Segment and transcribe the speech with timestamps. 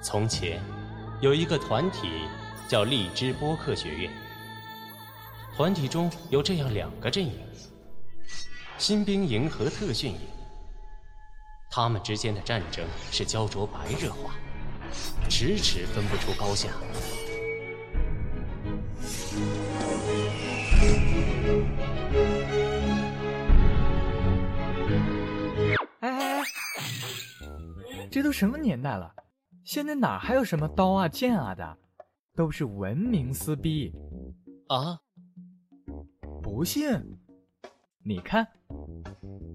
[0.00, 0.60] 从前，
[1.20, 2.08] 有一个团体
[2.68, 4.12] 叫荔枝播客学院。
[5.56, 7.32] 团体中有这样两个阵营：
[8.78, 10.20] 新兵营和特训营。
[11.68, 14.34] 他们之间的战争是焦灼白热化，
[15.36, 16.68] 迟迟分不出高下。
[25.98, 26.42] 哎哎哎，
[28.12, 29.12] 这都什么年代了？
[29.64, 31.78] 现在哪还有什么刀啊剑啊的，
[32.36, 33.92] 都是文明撕逼
[34.68, 35.00] 啊！
[36.44, 36.86] 不信，
[38.04, 38.46] 你看。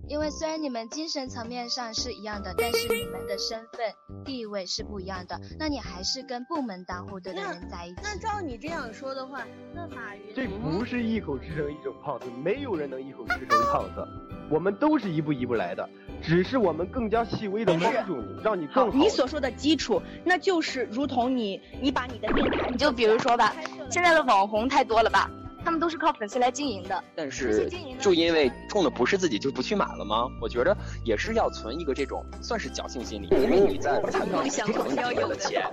[0.09, 3.93] 因为虽然你们精神层面上是一样的，但是你们的身份
[4.25, 5.39] 地位是不一样的。
[5.59, 8.01] 那你还是跟部门当户对的人在一起。
[8.01, 14.03] 那照你这样说的话，那马云这不是一口吃成一种胖子，没有人能一口吃成胖子。
[14.49, 15.87] 我们都是一步一步来的。
[16.23, 18.97] 只是我们更加细微的帮助你，让你更好。
[18.97, 23.55] 你所说的基础，那就是如同你，你把你的电台，你就比如说吧，
[23.91, 25.29] 现在的网红太多了吧，
[25.63, 27.03] 他们都是靠粉丝来经营的。
[27.15, 30.27] 但是就因为冲的不是自己，就不去买了吗？
[30.41, 35.69] 我觉得也是要存一个这种算是侥幸心理，因为你在谈到想要要有的钱。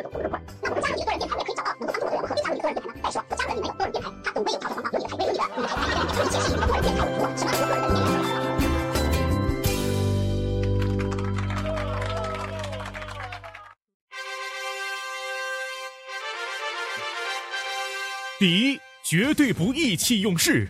[18.38, 18.78] 第一，
[19.08, 20.66] 绝对不意气用事；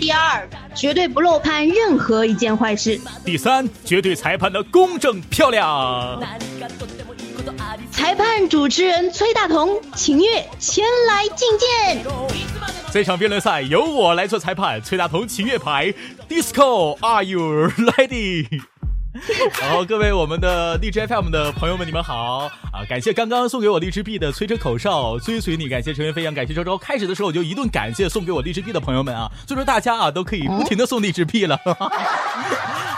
[0.00, 6.20] 第二，绝对不漏判任何一件坏事；第三，绝对裁判的公正漂亮。
[7.92, 12.04] 裁判主持人崔大同，请月前来觐见。
[12.90, 15.94] 这场辩论赛由我来做裁判，崔大同，请月牌
[16.28, 18.62] ，Disco，Are you ready？
[19.60, 22.82] 好，各位我们的荔枝 FM 的朋友们，你们好啊！
[22.88, 26.78] 感谢刚刚送给我荔枝币的吹吹口哨追随你，感谢成员飞扬，感谢周周。
[26.78, 31.58] 开始的时候我就一顿感谢送给我荔枝币的朋友们啊，所以说大家啊都可以不停的送荔枝币了。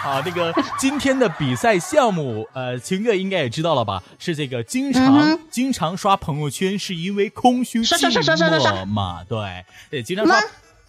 [0.02, 4.00] 好，那个今天的比赛项目，呃，秦月应该也知道了吧？
[4.20, 9.24] 是这个经常经常刷朋友圈是因为空虚寂寞嘛？
[9.28, 10.40] 对，对，经常刷。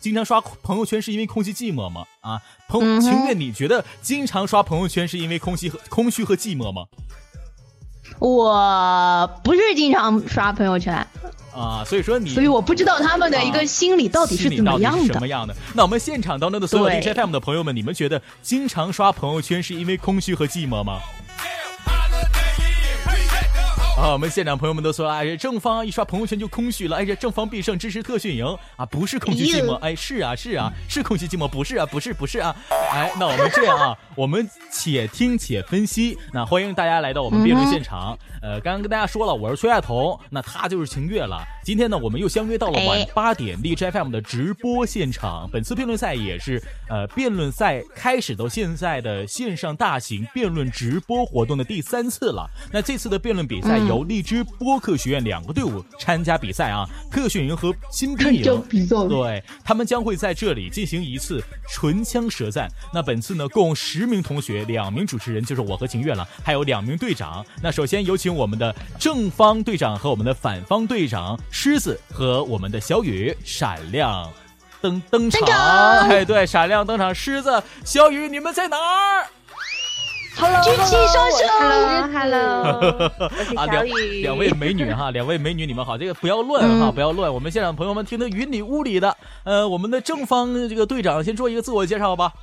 [0.06, 2.04] 经常刷朋友圈是因为空虚寂寞吗？
[2.22, 6.84] 啊，朋情愿你觉得经常刷朋友圈是因为空虚和空虚和寂寞吗？
[8.20, 10.96] 我不是经常刷朋友圈
[11.56, 15.12] 啊，所以说你，所以我不知道他们的一个心理到底是怎么样的。
[15.12, 15.56] 什么样的？
[15.74, 21.00] 那我们现场当中的所有 DJ FM 的朋友们，你们觉得经常刷朋友圈是因为空虚和寂寞吗？
[23.98, 26.98] 啊，我们现场朋友们都说哎，正方一刷朋友圈就空虚了。
[26.98, 28.46] 哎这，正方必胜支持特训营
[28.76, 29.76] 啊，不是空虚寂寞。
[29.76, 32.54] 哎，是啊，是啊，是空虚寂寞，不是啊，不是，不是啊。
[32.92, 36.18] 哎，那我们这样啊，我们且听且分析。
[36.34, 38.18] 那欢迎大家来到我们辩论现场。
[38.42, 41.42] 呃，刚刚跟大家说了，我是崔亚彤，那他就是晴月了。
[41.64, 45.50] 今天呢，我们又相约到了晚八点荔枝 FM 的直播现场。
[45.52, 52.46] 本次辩论赛也是呃，辩论赛开始到现在的线上大型辩论直播活动的第三次了。
[52.74, 53.85] 那这次的辩论比赛。
[53.88, 58.64] 由荔枝播客学院两个队伍参加比赛啊，特训营和新兵营，
[59.10, 62.70] 对他们将会在这里进行一次唇枪舌战。
[62.94, 67.46] 那本次呢，共十名同学，两名主持人就是我和秦月了，还有两名队长。
[67.62, 74.32] 那首先有请我们的正方队长和我们的反方队长狮子和我们的小雨闪亮
[74.82, 75.48] 登登场。
[76.08, 79.28] 哎，对，闪亮登场，狮子、小雨，你们在哪儿？
[80.36, 83.10] 举起双手，Hello，Hello，
[83.56, 83.86] 啊，两
[84.22, 89.16] 两位美女哈，两位美女，你们好，这个不要乱哈，不要乱，我们现场朋友们听得云里雾里的。
[89.46, 92.34] 呃，我们的正方这个队长先做一个自我介绍吧。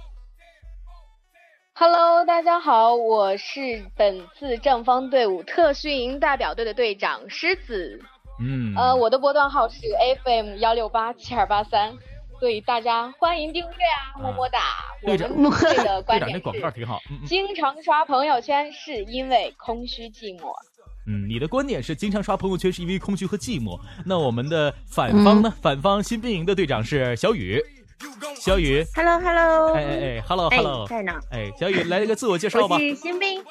[1.75, 8.01] Hello，大家好，我是本次正方队伍特训营代表队的队长狮子。
[8.41, 9.77] 嗯，呃，我的波段号是
[10.25, 11.93] FM 幺六八七二八三。
[12.43, 14.59] 所以大家欢迎订阅啊，么么哒！
[15.01, 16.99] 队长，队的观点广告挺好。
[17.25, 20.53] 经常刷朋友圈是因为空虚寂寞。
[21.07, 23.79] 嗯，你的观点是经常刷朋友圈是因为空虚和寂寞。
[24.05, 25.55] 那我们的反方呢？
[25.63, 27.65] 反方新兵营的队长是小雨。
[28.35, 31.13] 小雨，Hello Hello，哎哎哎，Hello Hello，在呢。
[31.31, 32.75] 哎，小雨来一个自我介绍吧。
[32.75, 33.45] 我是新兵，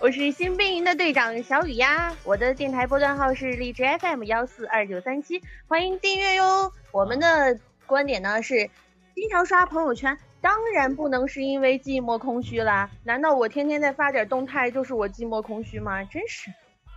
[0.00, 2.12] 我是新兵营的队长小雨呀。
[2.24, 6.72] 我的电台波段号是荔枝 FM 幺四二九三七，欢迎订阅哟。
[6.90, 7.56] 我们的。
[7.86, 8.68] 观点呢是，
[9.14, 12.90] 经常刷朋友圈当然不能是因为寂寞空虚啦！
[13.04, 16.04] 难道我天天在发点动态就是我寂寞空虚吗？
[16.04, 16.50] 真是，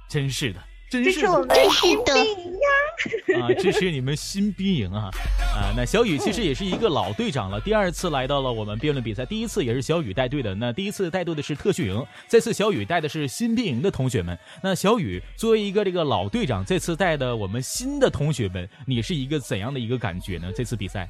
[0.10, 0.60] 真是的。
[0.90, 3.42] 真是我们新兵营呀！
[3.42, 5.10] 啊，支持你们新兵营啊！
[5.54, 10.56] 啊，那小雨其实也是一个老队长了，第二次来到了我们辩论比赛，第一次也是小雨带队的。
[10.56, 14.38] 那第一次带队的是特训营，这次小雨带的是新兵营的同学们。
[14.64, 20.52] 那小雨作为一个这个老队长，这次带的我们新的同学们，你是一个怎样的一个感觉呢？
[20.56, 21.08] 这次比赛？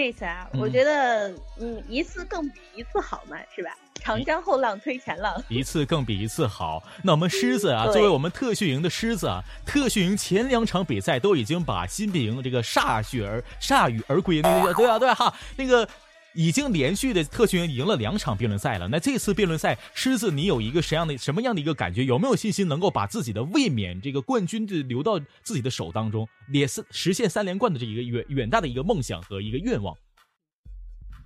[0.00, 3.70] 这次啊，我觉得嗯，一次更比一次好嘛，是吧？
[3.96, 6.82] 长江后浪推前浪， 一次更比一次好。
[7.04, 15.86] 那我们狮子啊， 作为我们特训营的狮子啊，特训营前两场比赛都已经把新兵营这个铩羽而铩羽而归，那个对啊对啊哈，那个
[16.34, 18.88] 已经连续的特训营赢了两场辩论赛了。
[18.88, 22.04] 那这次辩论赛，狮子你有一个什么样的什么样的一个感觉？
[22.04, 29.96] 有没有信心能够把自己的卫冕这个冠军的留到自己的手当中，也是实现三连冠的这一个远远大的一个梦想和一个愿望？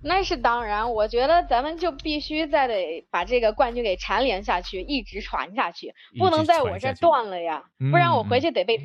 [0.03, 8.77] 那是当然，我觉得咱们就必须再得把这个冠军给蝉联下去，一直传下去，不能在我这断了呀，不然我回去得被，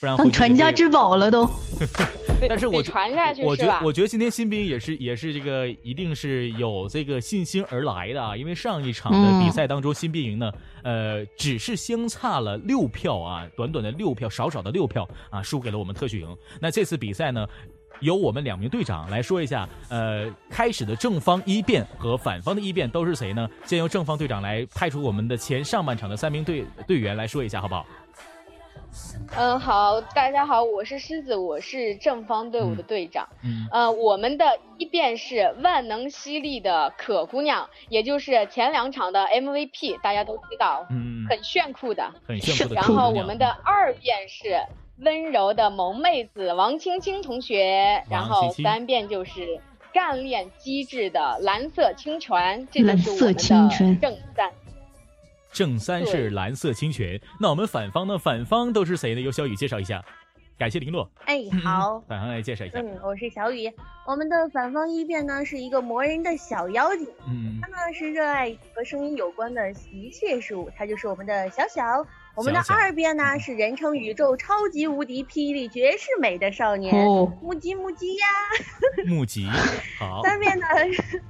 [0.00, 1.48] 不然当传家之宝了都。
[2.48, 10.50] 但是我传下去我觉得我觉得今天新兵也是也是这个一定是有这个信心而来的啊，因为上一场的比赛当中新兵营呢，
[10.82, 16.36] 呃，只是相差了六票啊，短短的六票，少少的六票啊，输给了我们特训营。
[16.60, 17.46] 那这次比赛呢？
[18.00, 23.46] 由我们两名队长来说一下，呃，开始的正方一辩和反方的一辩都是谁呢？
[23.66, 27.84] 先由正方队长来派出我们的前上半场的三名队队员来说一下，好不好？
[29.36, 33.28] 嗯，好，大家好，我是狮子，我是正方队伍的队长。
[33.44, 42.80] 嗯，呃，我们的一辩是万能犀利的可姑娘，也就是前两场的 MVP，大家都知道，嗯，很炫酷的，很炫酷的。
[42.80, 44.60] 然后我们的二辩是。
[45.02, 49.58] 温柔的萌妹子王青青同学，然后三辩就是
[49.94, 54.52] 干练机智的蓝色清泉，这个是我们的正三。
[55.52, 58.16] 正三是蓝色清泉，那我们反方呢？
[58.18, 59.20] 反方都是谁呢？
[59.20, 60.02] 由小雨介绍一下。
[60.58, 61.10] 感谢林洛。
[61.24, 62.78] 哎，好，反方来介绍一下。
[62.80, 63.72] 嗯，我是小雨。
[64.06, 71.82] 我们的反方一辩呢是一个磨人的小妖精，嗯，他呢是热爱和声音有关的一切事物，他就是我们的小小。
[72.36, 76.94] 我们的二辩呢是人称宇宙超级无敌霹雳绝世美的少年，
[77.42, 78.26] 木吉木吉呀，
[79.06, 79.48] 木吉，
[79.98, 80.22] 好。
[80.28, 80.66] 三辩呢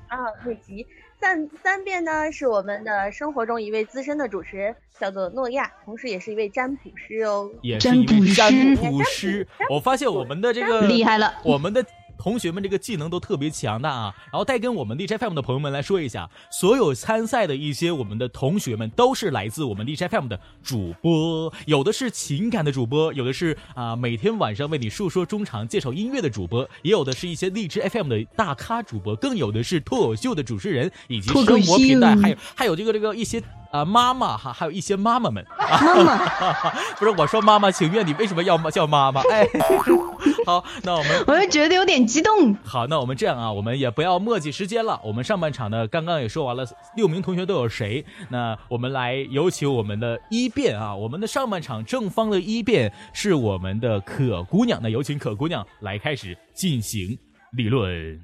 [0.08, 0.86] 啊木吉，
[1.20, 9.46] 三三遍呢是我们的生活中一位资深的主持人，叫做诺亚，同时也是一位占卜师哦，也是一位占卜师。
[9.68, 11.84] 我发现我们的这个厉害了，我们的。
[12.20, 14.14] 同学们这个技能都特别强大啊！
[14.30, 33.42] 然后再跟我们 DJ FM 的朋友们来说一下，所有参赛的一些我们的同学们都是来自我们 DJ FM 的主播，有的是情感的主播，有的是啊每天晚上为你述说衷肠、介绍音乐的主播，也有的是一些荔枝 FM 的大咖主播，更有的是脱口秀的主持人以及生活频道，还有还有这个这个一些。
[33.70, 36.18] 啊，妈妈哈，还有一些妈妈们，妈妈，
[36.98, 39.22] 不是我说妈妈请愿，你为什么要叫妈妈？
[39.30, 39.46] 哎，
[40.44, 42.52] 好，那我们，我就觉得有点激动。
[42.64, 45.00] 好，那我们这样啊，我们也不要墨迹时间了。
[45.04, 48.04] 我们上半场呢，刚刚也说完了，六名同学都有谁？
[48.28, 57.16] 那我们来有请我们的一辩啊，我们的上半场正方的一辩是我们的可姑娘，那有请可姑娘来开始进行
[57.52, 58.20] 理论。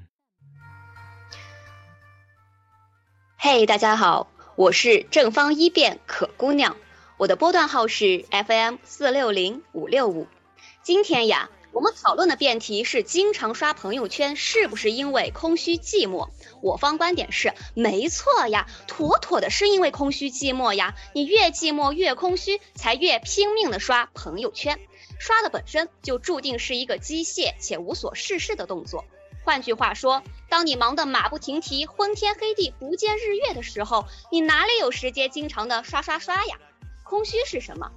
[3.37, 4.27] 嘿，大家好。
[4.57, 6.77] 我是正方一辩可姑娘，
[7.17, 10.25] 我的波段号是 FM 四六零五六五。
[10.81, 16.29] 今天呀，我们讨论的辩题是经常刷朋友圈是不是因为空虚寂寞？
[16.63, 20.95] 我方观点是没错呀，妥妥的是因为空虚寂寞呀。
[21.13, 24.79] 你越寂寞越空虚，才越拼命的刷朋友圈，
[25.19, 29.05] 刷的本身就注定是一个机械且无所事事的动作。
[29.47, 36.57] 换句话说，当你忙得马不停蹄、昏天黑地、不见日月的时候，你哪里有时间经常的刷刷刷呀？
[37.05, 37.89] 空虚是什么？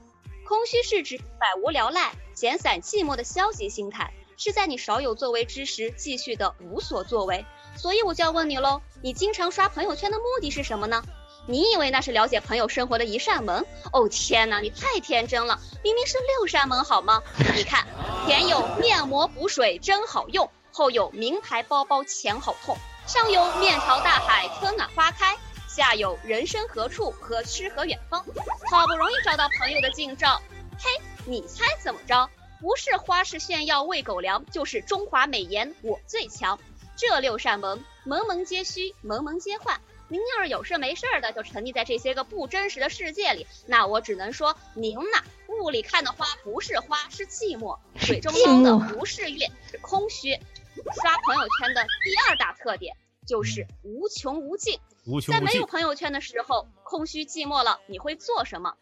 [0.46, 7.44] 空虚是指百无聊赖、闲散寂寞的消极心态，是在你少有作为之时继续的无所作为。
[7.74, 11.02] 所以我就要问你喽，你经常刷朋友圈的目的是什么呢？
[11.48, 13.66] 你以为那是了解朋友生活的一扇门？
[13.92, 17.20] 哦天哪，你太天真了，明明是六扇门好吗？
[17.56, 17.88] 你看，
[18.28, 20.48] 前有面膜补水真好用。
[20.80, 22.74] 后有名牌包包钱好痛，
[23.06, 25.36] 上有面朝大海春暖花开，
[25.68, 28.24] 下有人生何处和诗和远方。
[28.70, 30.40] 好不容易找到朋友的近照，
[30.78, 30.88] 嘿，
[31.26, 32.30] 你猜怎么着？
[32.62, 36.58] 不是花式炫耀喂狗粮，就是中华美颜我最强。
[36.96, 39.82] 这六扇门，门门皆虚，门门皆幻。
[40.08, 48.32] 您要是有事没事的就沉溺在这些个不真实的世界里，那我只能说您呐，雾里看的花不是花，是寂寞；水中
[48.64, 50.40] 捞的不是月，是空虚。
[50.74, 52.96] 刷朋友圈的第二大特点
[53.26, 54.78] 就是无穷无尽。
[55.26, 58.74] 在没有朋友圈的时候，空虚寂寞了，你会做什么？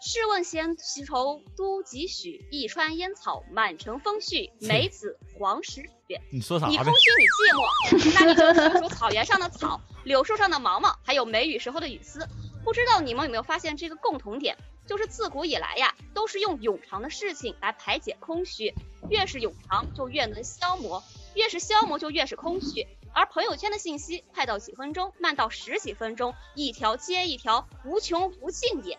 [0.00, 2.46] 试问闲愁都几许？
[2.50, 6.20] 一川烟草满城风絮，梅子黄时雪。
[6.30, 6.66] 你说啥？
[6.66, 12.26] 你空虚，你寂寞，那你就数数草原上的草，柳树上的毛毛，还有梅雨时候的雨丝。
[12.62, 14.56] 不知道你们有没有发现这个共同点？
[14.86, 18.74] 就是自古以来呀，都是用永长的事情来排解空虚。
[19.08, 21.02] 越是永长，就越能消磨；
[21.34, 22.86] 越是消磨，就越是空虚。
[23.12, 28.98] 而朋友圈的信息，快到几分钟，慢到十几分钟，一条接一条，无穷无尽也。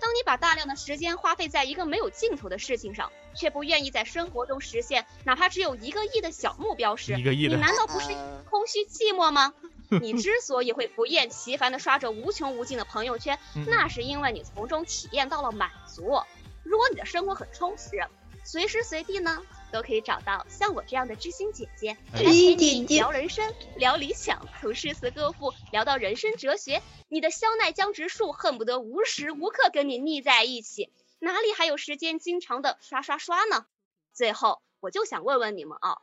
[0.00, 8.08] 当你把大量的时间花费在一个没有尽头的事情上，却不愿意在生活中实现哪怕只有一个亿的小目标时，你难道不是
[8.48, 9.52] 空虚寂寞吗？
[10.00, 16.22] 你之所以会不厌其烦地刷着无穷无尽的朋友圈，那是因为你从中体验到了满足。
[16.62, 18.06] 如果你的生活很充实，
[18.44, 19.42] 随时随地呢？
[19.70, 26.82] 都可以找到像我这样的知心姐姐，来陪你聊人生、聊理想，从诗词歌赋聊到人生哲学。
[27.08, 33.66] 你的肖奈江直树恨不得无时无刻跟你腻在一起，哪里还有时间经常的刷刷刷呢？
[34.12, 35.98] 最后，我就想问问你们啊，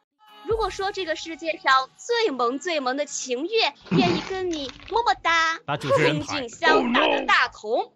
[0.46, 7.94] 如果说这个世界上最萌最萌的情月愿意跟你么么哒，英俊潇洒的大同，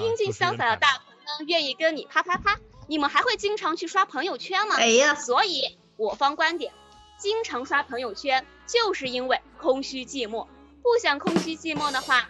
[0.00, 2.58] 英俊潇洒的大同呢，愿意跟你啪啪啪。
[2.86, 4.76] 你们还会经常去刷朋友圈吗？
[4.76, 6.72] 哎呀，所以我方观点，
[7.18, 10.46] 经常刷朋友圈就是因为空虚寂寞。
[10.82, 12.28] 不想空虚寂寞的话，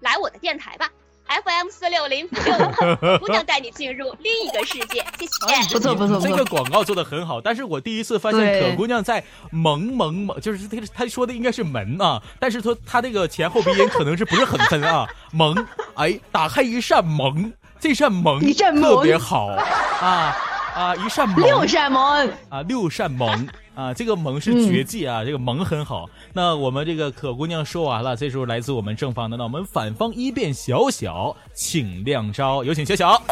[0.00, 0.90] 来我的电台吧
[1.28, 5.04] ，FM 四六零五六，姑娘带你进入另一个世界。
[5.18, 5.72] 谢谢。
[5.72, 7.40] 不错不错，这个广告做的很好。
[7.40, 15.06] 但是我第一次发现可姑娘在萌萌萌，就是她她说的应该是门啊，但是说她这个前后鼻音可能是不是很分啊？
[15.32, 15.54] 萌，
[15.94, 17.52] 哎，打开一扇门。
[17.78, 18.40] 这扇门
[18.80, 20.34] 特别好啊
[20.74, 20.94] 啊！
[20.96, 23.94] 一扇门，六扇门啊，六扇门啊！
[23.94, 26.08] 这个门是绝技啊，这个门很好。
[26.34, 33.22] 那我们这个可姑娘说完了，这时候来自我们正方的，那我们反方一辩小小，请亮招，有请小小。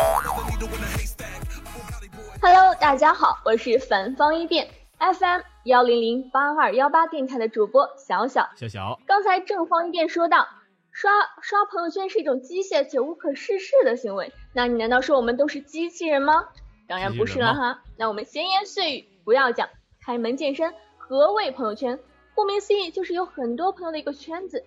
[2.40, 4.66] Hello，大家好，我是反方一辩
[4.98, 8.48] FM 幺零零八二幺八电台的主播小小。
[8.56, 10.46] 小小，刚才正方一辩说到。
[10.94, 11.10] 刷
[11.42, 16.48] 刷朋友圈是一种机械且无可事事的行为，那你难道说我们都是机器人吗？
[16.86, 17.82] 当然不是了哈。
[17.98, 19.68] 那我们闲言碎语不要讲，
[20.00, 21.98] 开门见山，何谓朋友圈？
[22.36, 24.64] 顾名思义，就是有很多朋友的一个圈子。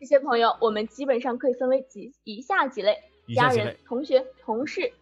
[0.00, 3.02] 这些朋友我们基本上可以分为几以下几类：
[3.34, 4.92] 家人、同学、同事。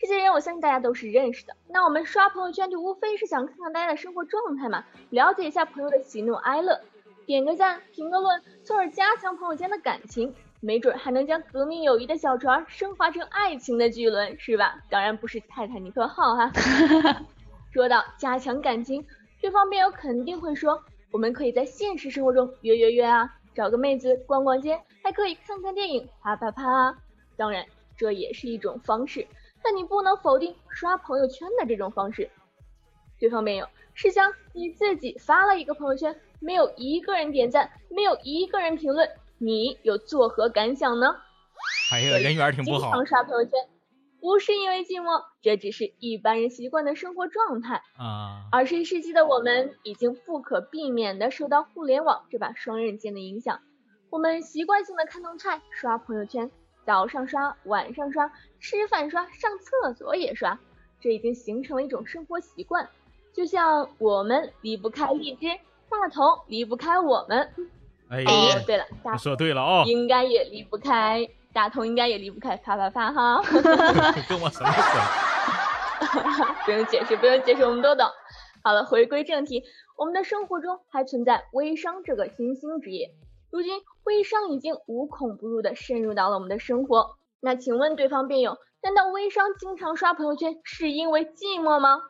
[0.00, 1.54] 这些人我相信大家都是认识的。
[1.68, 6.80] 那我们刷朋友圈就无非是想看看大家的生活状态嘛，了解一下朋友的喜怒哀乐。
[7.26, 14.78] 点个赞，评个论，从而加强朋友间的感情，没准还能将革命友谊的小船升华成爱情的巨轮，是吧？
[14.90, 16.52] 当然不是泰坦尼克号哈。
[17.72, 19.04] 说到加强感情，
[19.40, 26.96] 对方辩友肯定会说，我们可以在现实生活中约约约啊，找个妹子逛逛街，还可以看看电影，啪啪啪。
[27.36, 27.64] 当然，
[27.96, 29.26] 这也是一种方式，
[29.62, 32.28] 但你不能否定刷朋友圈的这种方式。
[33.18, 36.14] 对方辩友，试想你自己发了一个朋友圈。
[36.44, 39.08] 没有一个人点赞，没有一个人评论，
[39.38, 41.16] 你有作何感想呢？
[41.90, 42.80] 哎呀，人缘挺不好。
[42.80, 43.52] 经常刷朋友圈，
[44.20, 48.44] 不是因为寂寞，这只是一般人习惯的生活状态啊。
[48.52, 53.58] 二十一世纪的我们，已经不可避免的受到互联网这把双刃剑的影响。
[54.10, 56.50] 我们习惯性的看动态，刷朋友圈，
[56.84, 60.58] 早上刷，晚上刷，吃饭刷，上厕所也刷，
[61.00, 62.86] 这已经形成了一种生活习惯。
[63.32, 65.46] 就像我们离不开荔枝。
[66.00, 67.48] 大同离不开我们，
[68.10, 68.24] 哎，
[68.66, 73.12] 对了，大说对了啊，应该也离不开大同，应该也离不开啪啪啪。
[73.12, 73.42] 哈，
[74.28, 78.06] 跟我什么关不用解释，不用解释，我们都懂。
[78.62, 79.62] 好了，回归正题，
[79.96, 83.10] 我们的生活中还存在微商这个新兴职业，
[83.50, 87.16] 如今微商已经无孔不入的渗入到了我们的生活。
[87.40, 92.00] 那请问对方辩友，难道微商经常刷朋友圈是因为寂寞吗？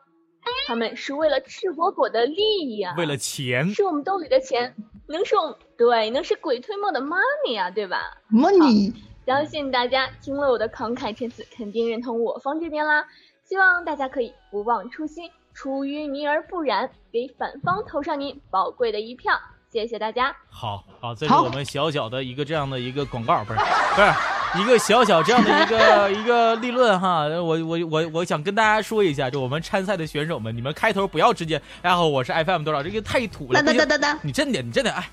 [0.67, 4.75] 他们是为了赤果果的利益啊，为了钱，是我们兜里的钱，
[5.07, 8.93] 能是我们对，能是鬼推磨的 money 啊，对吧？money，
[9.25, 13.05] 相信大家听了我的慷慨陈词，肯定认同我方这边啦。
[13.43, 19.39] 希望大家可以不忘初心，出淤泥而不染，给反方投上您宝贵的一票。
[19.81, 20.33] 谢谢大家。
[20.49, 27.25] 好好，这是我们小小的一个这样的一个广告，不是不是一个小小这样的一个 一个立论哈。
[27.25, 33.61] 我我我我想跟大家说一下，就我们参赛的选手们，你们开头不要直接，然后我是 FM 多少，这个太土了。
[33.61, 35.09] 哒哒哒哒你真的你真的哎，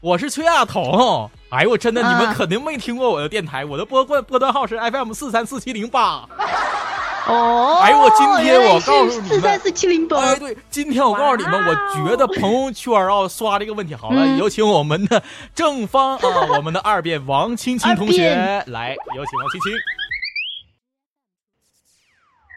[0.00, 1.30] 我是崔亚彤。
[1.50, 6.28] 哎我真的你们肯定没听过我的电台，我的播段播段号是 FM 四三四七零八。
[7.28, 10.18] 哦，哎呦我今天我告诉你们，四三四七零八。
[10.18, 15.22] 哎对，今天我告诉你们，我觉得朋友圈啊刷这个问题好了，有请我们的
[15.54, 16.22] 正方啊，
[16.56, 18.34] 我们的二辩王青青同学
[18.68, 19.72] 来，有请王青青。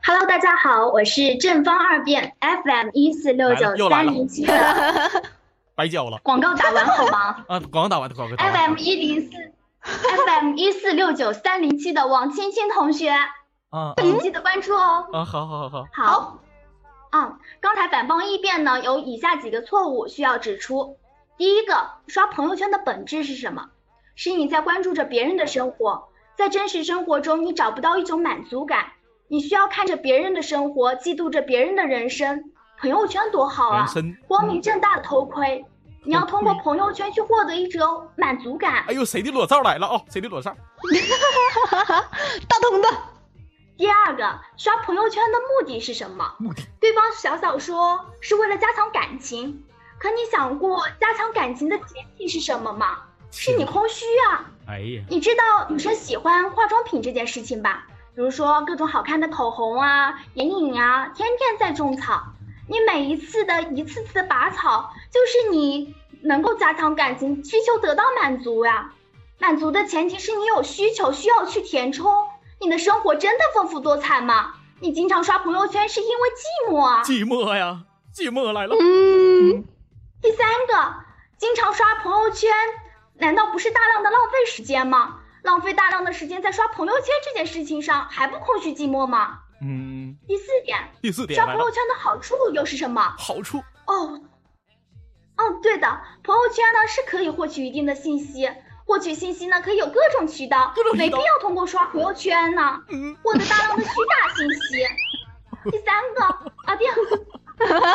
[0.07, 5.23] Hello，大家好，我是正方二辩 FM 一四六九三零七的，
[5.75, 6.19] 白叫了。
[6.23, 7.43] 广告打完好吗？
[7.49, 8.35] 啊，广告打完的广告。
[8.35, 9.29] FM 一零四
[9.83, 13.13] ，FM 一四六九三零七的王青青同学。
[13.75, 15.05] 啊，你记得关注哦。
[15.11, 15.85] 啊，好好好好。
[15.91, 16.39] 好，
[17.11, 20.97] 嗯，刚才反方异辩呢，有以下几个错误需要指出。
[21.37, 23.67] 第一个，刷朋友圈的本质是什么？
[24.15, 28.93] 是你在关注着别人的生活，在真实生活中你找不到一种满足感，
[29.27, 32.51] 你需要看着别人的生活，嫉妒着别人的人生。
[32.79, 33.85] 朋友圈多好啊，
[34.27, 35.65] 光明正大的偷窥，
[36.05, 38.85] 你要通过朋友圈去获得一种满足感。
[38.87, 40.01] 哎呦，谁的裸照来了哦？
[40.09, 40.55] 谁的裸照？
[42.47, 42.89] 大同的。
[43.77, 46.33] 第二个，刷朋友圈的目的是什么？
[46.39, 49.65] 目的，对方小小说是为了加强感情，
[49.99, 52.99] 可你想过加强感情的前提是什么吗？
[53.31, 54.45] 是你空虚啊！
[54.67, 57.85] 哎呀，你知道女生喜欢化妆品这件事情吧？
[58.15, 62.23] 比如说各种好看的口红啊、眼影啊，天天在种草，
[62.69, 68.93] 你每一次的一次次的拔草，就是你能够加强感情需求得到满足呀。
[69.37, 72.09] 满足的前提是你有需求需要去填充。
[72.61, 74.53] 你的生活真的丰富多彩吗？
[74.79, 77.03] 你经常刷朋友圈是因为寂寞啊？
[77.03, 77.83] 寂寞呀，
[78.13, 78.75] 寂寞来了。
[78.79, 79.63] 嗯。
[80.21, 80.95] 第三个，
[81.37, 82.51] 经常刷朋友圈，
[83.15, 85.21] 难道不是大量的浪费时间吗？
[85.43, 89.39] 浪费大量的时间在刷朋友圈这件事情上，还不空虚寂寞吗？
[89.61, 90.17] 嗯。
[90.27, 93.15] 第四点，第四点，刷朋友圈的好处又是什么？
[93.17, 94.19] 好处哦，
[95.37, 98.49] 哦，对的，朋友圈呢是可以获取一定的信息。
[98.85, 102.81] 获取信息呢，可以有各种渠道，没必要通过刷朋友圈呢，
[103.23, 105.71] 获得大量的虚假信息。
[105.71, 106.23] 第三个
[106.65, 107.17] 啊，第二个，
[107.57, 107.89] 朋友圈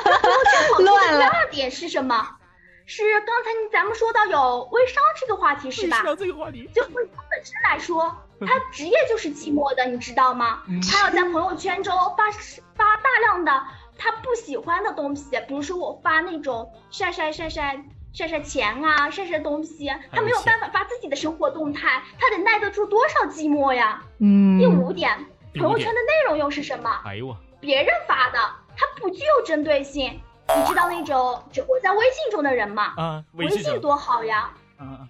[0.72, 2.36] 好处的第二点是什么？
[2.86, 6.02] 是刚才咱们说到有微商这个话题是吧？
[6.18, 6.68] 这个话题。
[6.74, 10.64] 就微商本身来说，他职业就是寂寞的，你知道吗？
[10.90, 12.32] 他要在朋友圈中发
[12.74, 13.64] 发大量的
[13.96, 17.80] 他不喜欢的东西，比如说我发那种晒晒晒晒。
[18.12, 24.02] 晒晒钱啊，晒晒东西，他没有办法发自己的生活动态，他得耐得住多少寂寞呀？
[24.18, 24.58] 嗯。
[24.58, 25.16] 第五点，
[25.54, 26.90] 朋友圈的内容又是什么？
[27.04, 28.38] 哎呦我，别人发的，
[28.76, 30.20] 他不具有针对性。
[30.56, 32.94] 你知道那种只活在微信中的人吗？
[32.96, 34.50] 啊，微信多好呀。
[34.80, 35.08] 嗯。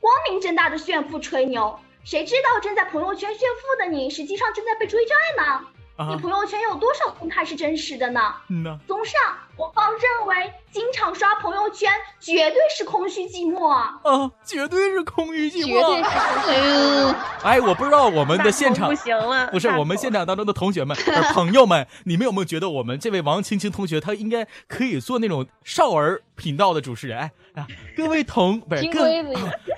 [0.00, 5.60] 光明正大的炫富吹牛，谁知道正在朋友圈炫富的你，实际上正在被追债呢？
[6.08, 8.34] 你朋友圈有多少动态是真实的呢？
[8.48, 8.80] 嗯呢。
[8.88, 9.20] 综上，
[9.60, 14.00] 我方认为，经常刷朋友圈绝对是空虚寂寞啊！
[14.42, 15.96] 绝对是空虚寂寞。
[15.96, 16.02] 绝
[16.46, 17.14] 对是。
[17.44, 20.96] 哎，我不知道我们的现场不行了，不是我们现场当中的同学们、
[21.34, 27.18] 朋友们，你们有没有觉得我们这位王青青同学，他应该可以做那种少儿频道的主持人？
[27.18, 29.00] 哎啊，各位同不是各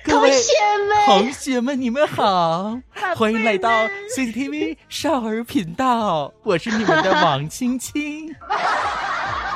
[0.05, 0.31] 各位
[1.07, 2.79] 同学们，你们好，
[3.17, 8.33] 欢迎来到 CCTV 少儿频道，我是你们的王青青。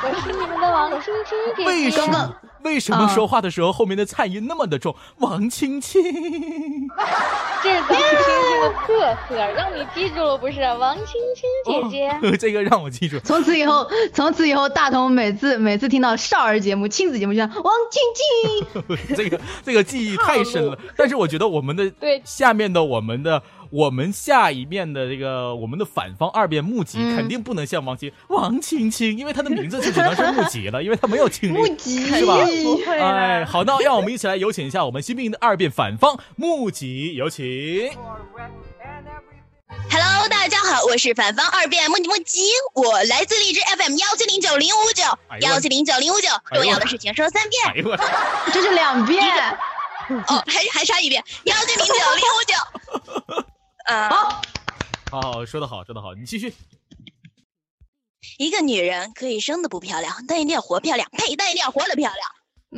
[0.03, 1.65] 我 是你们的王青青姐姐。
[1.65, 2.35] 为什么？
[2.63, 4.93] 为什么说话的时候后面的颤音那么的重？
[5.19, 6.03] 王青青，
[7.63, 10.59] 这是王青青的特色，让你记住了不是？
[10.77, 13.19] 王青青姐姐， 这个让我记住。
[13.19, 19.15] 从此以后，从此以后，大同每次每次听到少儿节目、亲子节目，就像王青青。
[19.15, 20.77] 这个这个记忆太深 了。
[20.97, 23.41] 但是我觉得我们的对下面的我们的。
[23.69, 32.37] 我们下一面的这个我们的反方二辩木吉肯定不能像王青王青青，因为他的名字就只能是木吉了，因为他没有青木吉是吧？
[32.87, 37.45] 哎，好，那让我们一起来有请一下我们新兵的二辩反方木吉，有请。
[39.89, 42.41] Hello，大家好，我是反方二辩木吉木吉，
[42.73, 45.03] 我来自荔枝 FM 幺七零九零五九
[45.41, 47.85] 幺七零九零五九，重要的事情说三遍，
[48.53, 49.25] 这是两遍，
[50.27, 52.53] 哦，还还差一遍 幺七零九零五九。
[53.87, 54.41] 啊，好，
[55.11, 56.53] 好，说的好，说的好，你继续。
[58.37, 62.36] 一个女人可以生的不漂亮，但一定要活漂亮，呸，但一定要活得漂亮。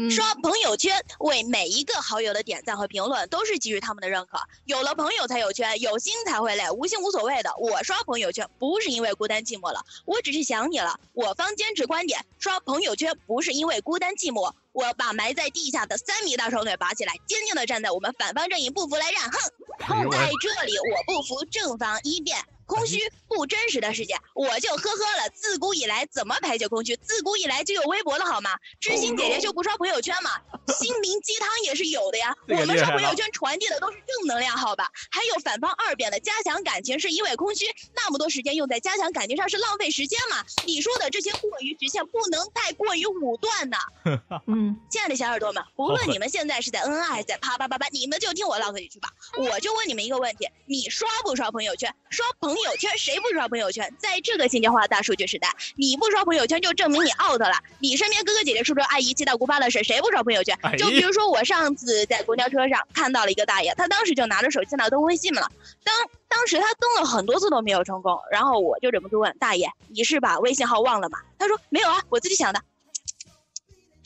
[0.10, 4.40] 刷朋友圈，为每一个好友的点赞和评论都是给予他们的认可。
[4.66, 7.52] 有了朋友才有圈，有心才会累，无心无所谓的。
[7.58, 11.00] 我刷朋友圈不是因为孤单寂寞了，我只是想你了。
[11.14, 14.54] 我方坚持观点，刷朋友圈不是因为孤单寂寞。
[14.72, 19.30] 我把埋在地下的三米大双腿拔起来，坚定的站在我们反方阵营，不服来战！
[19.32, 20.10] 哼！
[20.12, 22.38] 在这里，我不服正方一辩。
[22.70, 25.30] 空虚不真实的世界，我就呵呵了。
[25.34, 26.96] 自古以来怎么排解空虚？
[26.98, 28.52] 自古以来就有微博了好吗？
[28.80, 30.30] 知心姐姐就不刷朋友圈吗？
[30.68, 32.36] 心灵鸡汤也是有的呀。
[32.48, 34.92] 我们刷朋友圈传递的都是正能量，好吧？
[35.10, 40.46] 还有反方二辩的加强感情是因为空虚，那么多时间用在加强感情上是浪费时间嘛？
[40.68, 43.78] 你说的这些过于局限，不能太过于武断呐。
[44.46, 49.10] 嗯，亲爱的小耳朵们，无论你们现在是在恩爱还是在啪啪啪啪，你们就听我唠嗑几句吧。
[49.38, 51.94] 我就问你们一个问题：你刷不刷朋友圈？
[52.12, 53.94] 刷朋友圈谁不刷朋友圈？
[53.98, 57.54] 在这个信息化大数据时代，你不刷朋友圈就证明你 out 了。
[57.80, 60.58] 你身边哥哥姐姐、叔叔阿姨、七大姑八大婶，谁不刷朋友圈？
[60.78, 65.52] 就比如说我上次在公交车上看到了一个大爷，他当时就拿着手机在那登微信了。
[65.84, 65.96] 当
[66.28, 72.62] 当时他登了很多次都没有成功，然后我就忍不住问大爷：“你是把微信号忘了吗？”他说：“没有啊，我自己想的。”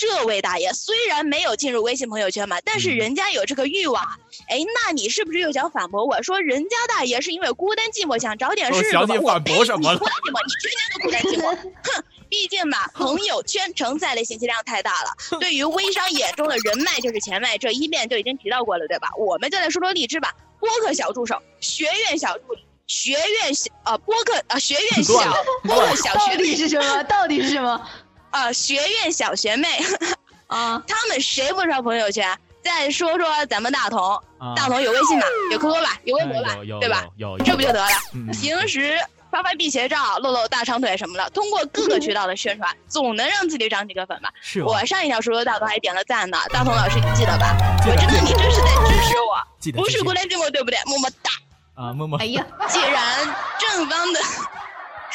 [0.03, 4.03] 这位大爷虽然没有进入微信朋友圈嘛，但是人家有这个欲望。
[4.49, 9.01] 哎，那你是不是又想反驳我说，人家大爷是因为孤单寂寞想找点事做？
[9.01, 9.99] 我反驳什么了？
[9.99, 11.71] 孤单寂寞，你天天都孤单寂寞。
[11.83, 15.39] 哼，毕竟嘛，朋友圈承载的信息量太大了。
[15.39, 19.09] 对于微商眼中的人脉就是钱脉，这一面就已经提到过了，对吧？
[19.17, 20.33] 我们就来说说荔枝吧。
[20.59, 27.03] 播客小助手，学院小助理，学院小呃播客啊，学院小播客小学历是什么？
[27.03, 27.89] 到底是什么？
[28.33, 29.67] 啊，学院小学妹，
[30.47, 32.27] 啊， 他们谁不刷朋友圈？
[32.63, 34.19] 再说说咱们大同，
[34.55, 35.25] 大同有微信吧？
[35.51, 35.99] 有 QQ 吧？
[36.05, 36.55] 有微博吧？
[36.79, 37.05] 对吧？
[37.17, 37.89] 有，这不就得了？
[38.31, 38.97] 平时
[39.29, 44.31] 发发辟邪照，露露大长腿什么的，通过各个渠道的宣传，总能让自己涨几个粉吧？
[44.41, 44.63] 是。
[44.63, 47.55] 我上一条说说大同还点了赞呢，大同老师你记得吧？
[47.85, 50.79] 我知道你这是在支持我，不是孤单寂寞对不对？
[50.85, 51.31] 么么哒。
[51.75, 52.17] 啊，么么。
[52.19, 54.19] 哎呀， 既然正方的。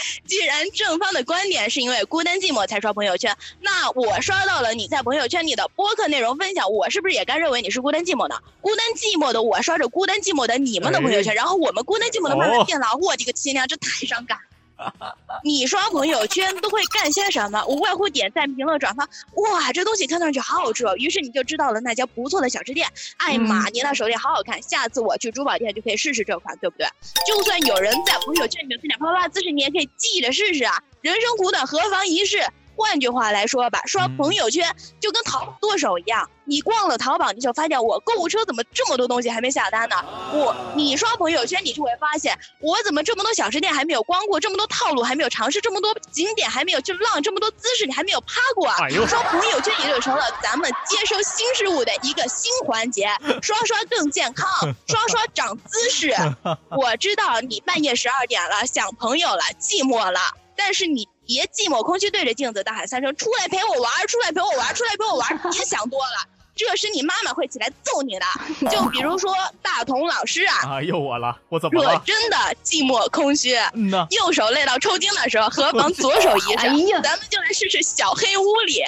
[0.26, 8.36] 既然正方的观点是因为孤单寂寞才刷朋友圈，那我刷到了你在朋友圈里的播客内容分享，我是不是也该认为你是孤单寂寞呢？
[8.60, 14.38] 孤单寂寞的我刷着孤单寂寞的你们的朋友圈，然后我们孤单寂寞的慢慢变老，我的个亲娘，这太伤感。
[15.42, 17.64] 你刷朋友圈都会干些什么？
[17.66, 19.04] 无外乎点赞、评论、转发。
[19.34, 20.94] 哇，这东西看上去好好吃哦！
[20.96, 22.88] 于是你就知道了那家不错的小吃店。
[23.16, 26.86] 艾玛，你那手链好好看，下次我去珠宝店就可以试试这款，对不对？
[27.26, 30.82] 就算有人在朋友圈里面分享啪啪姿势，你也可以记着试试啊！
[31.00, 32.38] 人生苦短，何妨一试？
[32.78, 34.64] 换句话来说吧，刷朋友圈
[35.00, 36.30] 就跟淘剁手一样。
[36.44, 39.96] 你逛了淘宝，你就发现我购物车怎么这么多东西还没下单呢？
[40.32, 48.88] 我，你刷朋友圈，你就会发现我怎么这么多小吃店还没有光顾，这么多套路还没有尝试，这么多景点还没有去浪，这么多姿势你还没有趴过啊！
[49.06, 53.10] 刷朋友圈也就成了咱们接收新事物的一个新环节。
[53.42, 54.48] 刷刷更健康，
[54.86, 56.14] 刷刷长姿势。
[56.70, 60.20] 我知道你半夜十二点了，想朋友了，寂寞了，
[60.56, 61.06] 但是你。
[61.28, 68.24] 别寂寞空虚对着镜子大喊三声：“出来陪我玩，出来陪我玩，出来陪我玩！”别想多了，这时你妈妈会起来揍你的。
[68.70, 71.92] 就比如说大同老师啊，啊，又我了，我怎么了？
[71.92, 77.02] 若真的寂寞空虚，嗯呐右手累到抽筋的时候，何妨左手一伸？
[77.02, 78.82] 咱们就来试试小黑屋里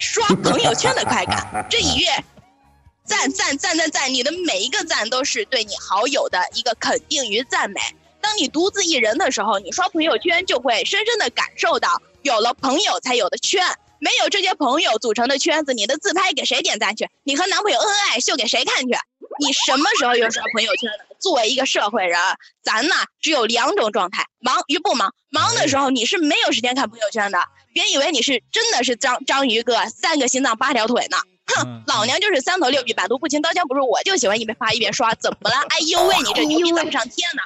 [0.00, 1.64] 刷朋友圈的快感。
[1.70, 2.08] 这一月，
[3.04, 7.80] 赞赞赞赞赞，你的每一个赞都是对你好友的一个肯定与赞美。
[8.24, 13.62] 当你独自一人的时候，你刷朋友圈就会深深的感受到，有了朋友才有的圈，
[13.98, 17.10] 没有这些朋友组成的圈子，你的自拍给谁点赞去？
[17.22, 18.96] 你和男朋友恩爱秀给谁看去？
[19.38, 21.04] 你什么时候又刷朋友圈了？
[21.20, 22.18] 作为一个社会人，
[22.62, 25.14] 咱呐只有两种状态：忙与不忙。
[25.28, 27.38] 忙的时候你是没有时间看朋友圈的，
[27.74, 31.18] 别以为你是真的是章章鱼哥，三个心脏八条腿呢。
[31.46, 35.14] 哼，老娘就是三头六臂，百毒不侵，刀枪不入，我就喜欢一边发一边刷。
[35.14, 35.56] 怎么了？
[35.68, 37.42] 哎呦喂，你这牛逼怎么上天呢？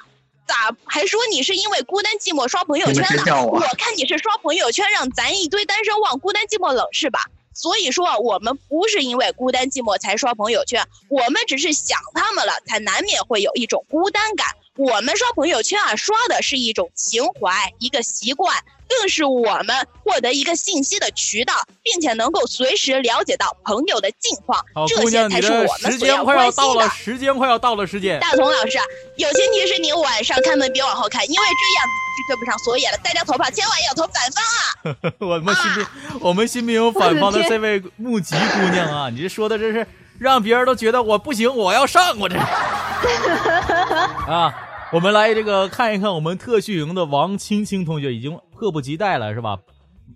[0.49, 3.45] 咋还说你是因为孤单寂寞刷朋友圈呢？
[3.45, 7.21] 我看你是刷朋友圈让咱一堆单身汪孤单寂寞冷是吧？
[7.55, 14.47] 所以说我们不是因为孤单寂寞才刷朋友圈，我们只是想他们了，才难免会有一种孤单感。
[14.77, 18.57] 我们刷朋友圈啊，刷的是一种情怀，一个习惯。
[18.89, 26.89] 更是我们获得一个信息的渠道，并且能够随时了解到朋友的近况，这些才是我们所要关心的。
[26.91, 28.19] 时间快要到了，时间。
[28.21, 28.79] 大同老师，
[29.17, 32.99] 有前提示你晚上开门别往后看，因为这样是对不上所眼了。
[33.05, 35.13] 大家投票千万要投反方啊！
[35.21, 35.87] 我们新兵，
[36.21, 39.87] 我们新兵有反方的这位木吉姑娘啊，你这说的真是
[40.19, 42.37] 让别人都觉得我不行，我要上我这
[44.27, 44.65] 啊。
[44.93, 49.59] 我们来这个看一看，我们特训营的王青青同学已经迫不及待了，是吧？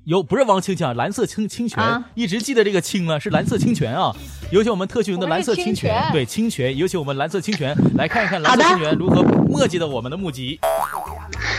[0.04, 4.11] 有不是王青青啊，蓝色清清泉，一直记得这个青啊，是蓝色清泉啊。
[4.50, 10.58] 有请我们特训营的蓝色清泉，对清泉，有请我们蓝色清泉来看一看蓝色清泉如何墨迹的我们的募集。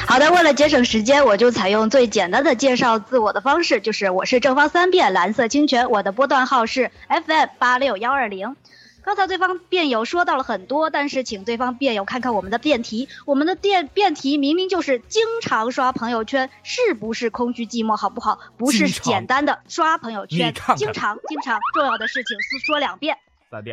[0.07, 8.55] 好的，为了节省时间，我就采用最简单的介绍自我的方式，就是我是正方三辩蓝色清泉，我的波段号是 FM 八六幺二零。
[9.03, 18.39] 刚才对方辩友说到了很多，但是请对方辩友看看我们的辩题，我们的辩辩题明明就是经常刷朋友圈是不是空虚寂寞，好不好？
[18.57, 23.17] 不是简单的刷朋友圈，经常经常重要的事情说两遍。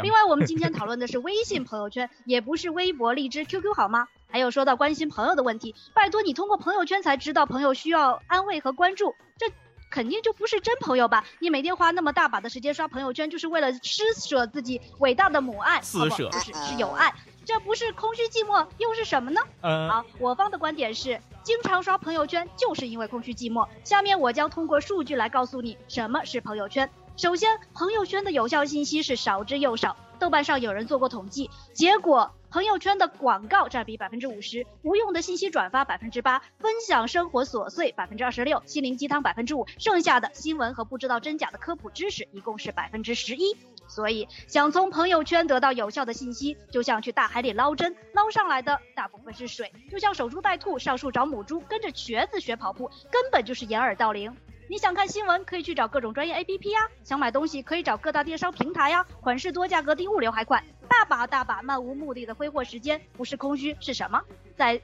[0.02, 4.08] 另外，我们今天讨论的是微信朋友圈，也不是微博、荔枝、QQ 好吗？
[4.28, 9.46] 还有说到关心朋友的问题，拜托你通过朋友圈才知道朋友需要安慰和关注，这。
[9.90, 11.24] 肯定就不是真朋友吧？
[11.40, 17.12] 你每天花那么大把的时间刷朋友圈，就是为了施舍自己伟大的母爱，施舍是是有爱，
[17.44, 19.40] 这不是空虚寂寞又是什么呢？
[19.60, 23.66] 好，我方的观点是，经常刷朋友圈就是因为空虚寂寞。
[23.82, 26.88] 下面我将通过数据来告诉你什么是朋友圈。
[27.20, 29.94] 首先，朋友圈的有效信息是少之又少。
[30.18, 32.34] 豆瓣上有人做过统计，结果。
[32.50, 43.54] 朋友圈的广告占比百分之五十，无用的信息转发百分之八，分享生活琐碎百分之二十六，心灵鸡汤百分之五，剩下的新闻和不知道真假的科普知识一共是百分之十一。
[43.86, 54.34] 所以想从朋友圈得到有效的信息，就像去大海里捞针，捞上来的大部分是水，就像守株待兔上树找母猪，跟着瘸子学跑步，根本就是掩耳盗铃。
[54.70, 60.62] 你想看新闻，可以去找各种专业 APP 呀；想买东西，可以找各大电商平台呀，款式多，价格低，物流还快。
[60.88, 64.22] 大把大把漫无目的的挥霍时间，不是空虚是什么？
[64.54, 64.80] 再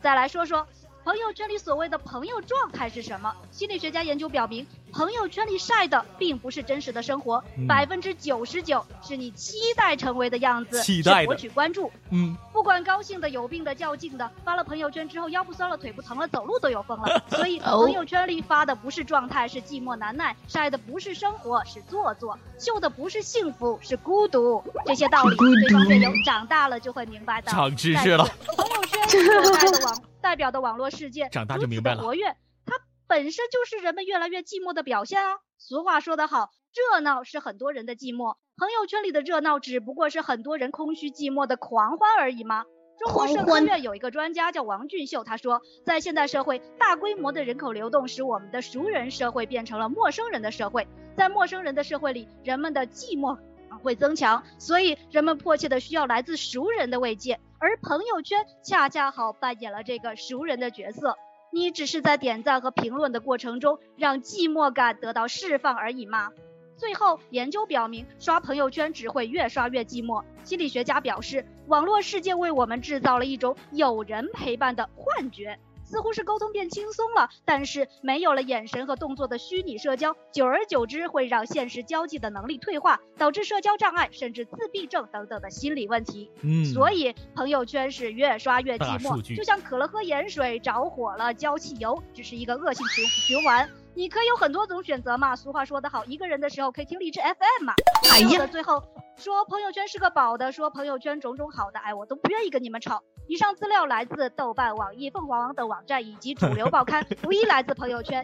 [0.00, 0.66] 再来说说。
[1.04, 3.34] 朋友圈里所谓的朋友状态是什么？
[3.50, 11.90] 心理学家研究表明，朋友圈里晒的并不是真实的生活，百分之九十九是你期待成为的样子，去博取关注。
[12.10, 17.20] 嗯，不管高兴的、有病的、较劲的，发了朋友圈之后腰不酸了、腿不疼了、走路都有风了。
[17.30, 24.62] 所以朋友圈里发的不是状态，是寂寞难耐；晒的不是生活，是做作；秀的不是幸福，是孤独。
[24.86, 27.50] 这些道理，对方辩友长大了就会明白的。
[27.50, 28.24] 长知识了。
[28.56, 30.02] 朋友圈是的网。
[30.22, 35.40] 代表的网络世界长大就明白了，活跃，它本身就是人们越来越寂寞的表现啊。
[35.58, 42.64] 俗话说得好，热闹是很多人的寂寞，朋友圈里的热闹只不过是很多人空虚寂寞的狂欢而已吗？
[42.98, 53.36] 中国社科院有一个专家叫王俊秀，他说，在现代社会，大规模的人口流动使我们的熟人社会变成了陌生人的社会，在陌生人的社会里，人们的寂寞
[53.82, 57.38] 会增强，所以人们迫切的需要来自熟人的慰藉。
[57.58, 61.16] 而朋友圈恰恰好扮演了这个熟人的角色，
[61.52, 66.30] 你只是在点赞和评论的过程中让寂寞感得到释放而已吗？
[66.78, 70.24] 最后，研究表明，刷朋友圈只会越刷越寂寞。
[70.42, 75.58] 心理学家表示，网络世界为我们制造了一种有人陪伴的幻觉。
[75.92, 86.30] 似乎是沟通变轻松了，但是没有了眼神和动作的虚拟社交，久而久之会让现实交际的能力退化，导致社交障碍，甚至自闭症等等的心理问题。
[86.40, 93.68] 嗯，所以朋友圈是越刷越寂寞，就像渴了喝盐水，着火了浇汽油，只是一个恶性循循环。
[93.94, 95.36] 你可以有很多种选择嘛。
[95.36, 97.74] 俗话说得好，一个人的时候可以听励志 FM 嘛。
[98.12, 98.82] 哎呀，最后
[99.16, 103.02] 说朋友圈是个宝的，说朋友圈种种好的，哎，我都不愿意跟你们吵。
[103.28, 108.22] 以上资料来自豆瓣、网易、凤凰网等网站以及主流报刊， 无一来自朋友圈。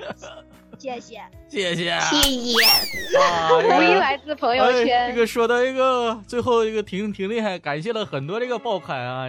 [0.79, 2.53] 谢谢，谢谢，谢谢。
[3.57, 5.13] 无一来自朋友圈。
[5.13, 9.27] 这个说到一个最后一个挺挺厉害，感谢了很多这个报刊啊。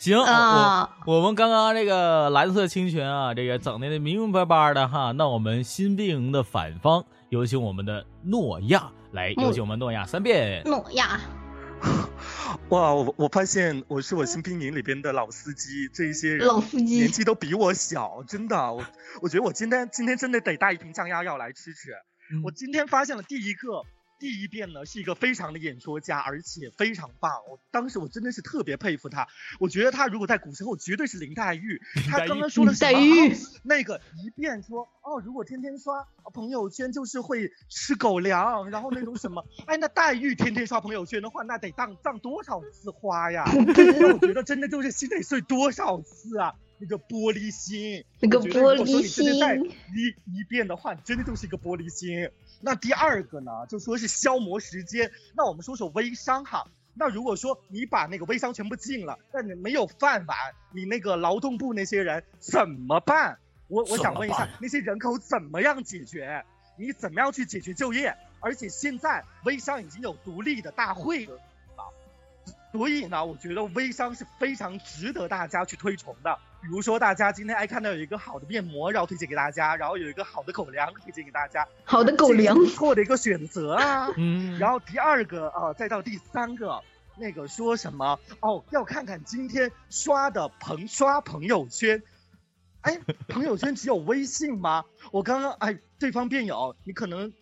[0.00, 5.12] 行，我我们刚刚这个蓝色清泉啊，这个整的明明白白的哈。
[5.12, 10.62] 那我们新兵营的反方，有请我们的诺亚来，有请我们诺亚三遍。
[10.64, 11.20] 诺亚。
[12.70, 18.82] 哇，我我发现我是我新兵营里边的老司机，这一些人老司机年纪都比我小，真的，我
[19.20, 21.90] 我觉得我今天今天真的得带一瓶降压药来吃吃。
[22.42, 23.82] 我今天发现了第一个。
[24.20, 27.32] 第一遍呢是一个非常的演说家，而且非常棒。
[27.50, 29.26] 我当时我真的是特别佩服他。
[29.58, 31.80] 我觉得他如果在古时候绝对是林黛玉。
[32.10, 33.00] 他刚刚说了什么？
[33.64, 43.44] 那个一遍说哦，如果天天刷朋友圈就是会吃狗粮，然后那种什么， 哎，那黛玉天天刷朋友圈的话，那得当葬多少次花呀？
[43.56, 46.52] 我觉得真的就是心得碎多少次啊？
[46.80, 49.26] 那个玻璃心，那个玻璃心，
[49.94, 52.30] 一一遍的话，真的就是一个玻璃心。
[52.62, 55.12] 那第二个呢，就说是消磨时间。
[55.36, 56.66] 那我们说说微商哈。
[56.94, 60.36] 那如果说你把那个微商全部禁了，那你没有饭碗，
[60.72, 63.38] 你那个劳动部那些人怎么办？
[63.68, 66.42] 我我想问一下，那些人口怎么样解决？
[66.78, 68.16] 你怎么样去解决就业？
[68.40, 71.38] 而且现在微商已经有独立的大会了。
[72.72, 76.38] 所以呢，我觉得微商是非常值得大家去推崇的。
[76.60, 84.08] 比如说，大家今天哎看到有一个好的面膜，然后推荐给大家，然后有一个好的狗粮推荐给大家，好的狗粮，不错的一个选择啊。
[84.18, 84.58] 嗯。
[84.58, 86.82] 然后第二个啊，再到第三个，
[87.16, 92.02] 那个说什么哦，要看看今天刷的朋刷朋友圈，
[92.82, 94.84] 哎，朋友圈只有微信吗？
[95.12, 97.32] 我刚刚哎，对方辩友，你可能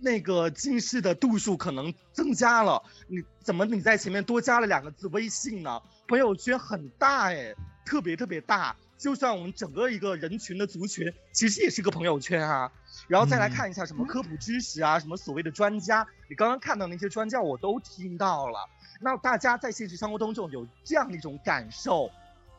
[0.00, 5.80] 那个近视的度数可能增加了，你怎么你在前面多加了两个字微信呢？
[6.08, 7.54] 朋友圈很大哎，
[7.86, 12.70] 特别特别大，就算我们整个一个人群的族群，其实也是个朋友圈啊。
[13.08, 18.68] 然后再来看一下什么科普知识啊，什么所谓的专家，你刚刚看到那些专家我都听到了。
[19.00, 22.10] 那大家在现实生活当中有这样的一种感受，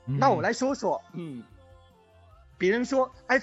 [0.05, 1.43] 那我来说说，嗯，
[2.57, 3.39] 别人说，哎。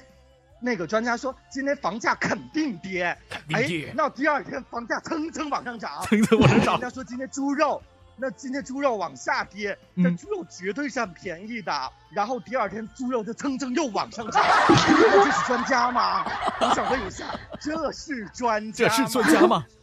[0.60, 3.04] 那个专家说今天房价肯定跌，
[3.52, 6.80] 哎，那第二天房价蹭蹭往上涨，蹭蹭往上涨。
[6.80, 7.82] 人家说今天猪肉，
[8.16, 11.72] 那今天猪肉往下跌，那猪肉绝对是很便宜的。
[12.10, 16.24] 然后第二天猪肉就蹭蹭又往上涨，这是专家吗？
[16.60, 18.88] 我想问一下，这是专家？
[18.88, 19.64] 这是专家吗？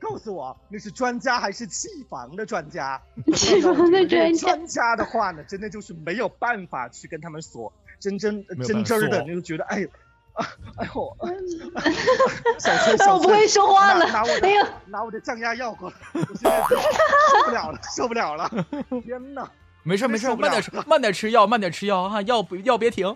[0.00, 3.00] 告诉我，那是专家还是砌房的专家？
[3.34, 4.48] 砌房的专家。
[4.48, 7.72] 专家的话呢，真的就是没有办法去跟他们说。
[7.98, 9.86] 真真真真的，你就觉得哎，
[10.76, 11.16] 哎呦，
[12.58, 14.48] 小崔，我不会说话了，拿我的
[14.86, 18.50] 拿我的降压药过来， 我现在 受不了了，受不了了，
[19.04, 19.48] 天哪！
[19.82, 23.14] 没事没事，慢点吃，慢点吃药，慢点吃药哈，药不药别停。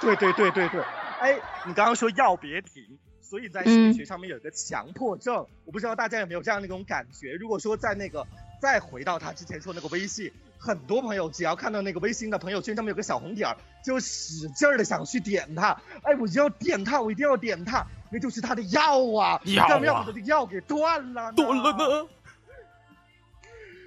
[0.00, 0.80] 对对对对对，
[1.20, 2.82] 哎，你刚刚说药别停，
[3.20, 7.32] 所以在心理学上面有一个强迫症，我不知道大家有没有这样的一种感觉。
[7.32, 8.26] 如果说在那个
[8.60, 10.32] 再回到他之前说那个微信。
[10.64, 15.78] 很多朋友只要看到那个微信的朋友圈上面有个小红点儿，就使劲儿的想去点它。
[16.02, 19.38] 哎，我就要点它，我一定要点它，那就是他的药啊！
[19.44, 21.30] 要不要把他的药给断了？
[21.32, 22.08] 断了呢？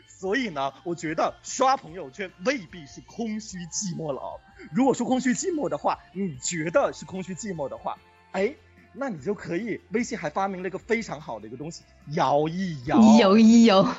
[0.08, 4.40] 所以呢，我觉得刷朋友圈未必是空虚寂寞了。
[4.72, 7.98] 如果说空虚寂寞的话，你觉得是空虚寂寞的话，
[8.34, 8.54] 哎，
[8.94, 9.82] 那你就可以。
[9.94, 13.96] 微信还发明了一个非常好的一个东西，摇一摇，摇一摇。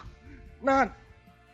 [0.61, 0.89] 那。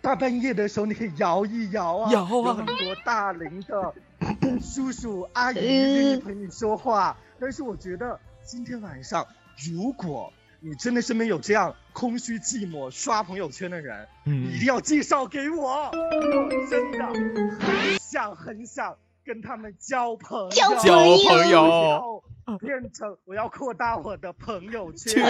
[0.04, 2.74] 大半夜的时候，你可以摇一摇啊，摇啊，有很多
[3.06, 3.94] 大龄的
[4.60, 7.16] 叔叔阿姨愿意陪你说话。
[7.40, 9.26] 但是我觉得今天晚上，
[9.72, 20.94] 如果你真的身边有这样空虚寂寞刷朋友圈的人，嗯，一定要介绍给我，我真的很想很想跟他们交朋友，交
[21.28, 22.22] 朋友，
[22.60, 25.24] 变成我要扩大我的朋友圈，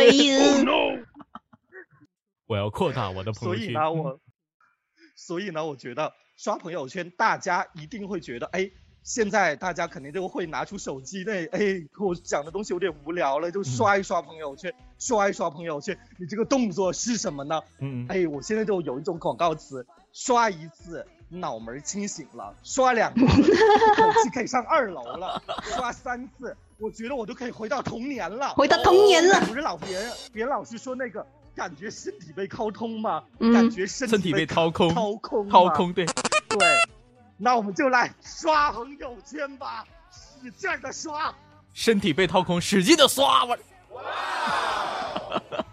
[2.46, 4.20] 我要扩大我的朋友圈， 所以呢，我。
[5.26, 8.70] 所以呢，我觉得刷朋友圈，大家一定会觉得，哎，
[9.02, 15.98] 现在大家肯定都会拿出手机，那，哎，我讲的东西有点无聊了，就刷一刷朋友圈，刷一刷朋友圈。
[16.18, 17.62] 你这个动作是什么呢？
[17.78, 29.40] 嗯，哎，我现在就有一种广告词，刷一次脑门清醒了，刷两次一口气可以上二楼了，刷三次，我觉得我都可以回到童年了，回到童年了。
[29.46, 31.26] 不是老别人，别人老是说那个。
[31.54, 33.22] 感觉身体被掏空吗？
[33.38, 36.66] 感觉身体被掏空，掏空，掏空，对，对。
[37.36, 41.34] 那我们就来刷朋友圈吧，使劲的刷。
[41.72, 43.56] 身体被掏空，使劲的刷吧。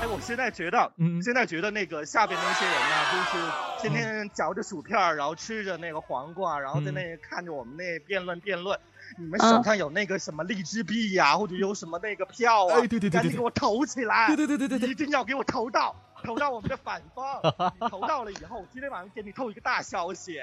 [0.00, 3.44] 哎，我现在觉得，嗯，现在觉得那个下边那些人呢，就是
[3.82, 8.78] 天天嚼着薯片，然后吃着那个黄瓜，然后在那看着我们那辩论辩论。
[9.18, 12.76] 你们手上有那个什么荔枝币呀，或者有什么那个票啊？
[12.76, 14.28] 哎，对对对，赶紧给我投起来！
[14.28, 17.40] 对对对对对，一定要给我投到，投到我们的反方。
[17.90, 20.40] 投到了以后，今天晚上给你透一个大消息。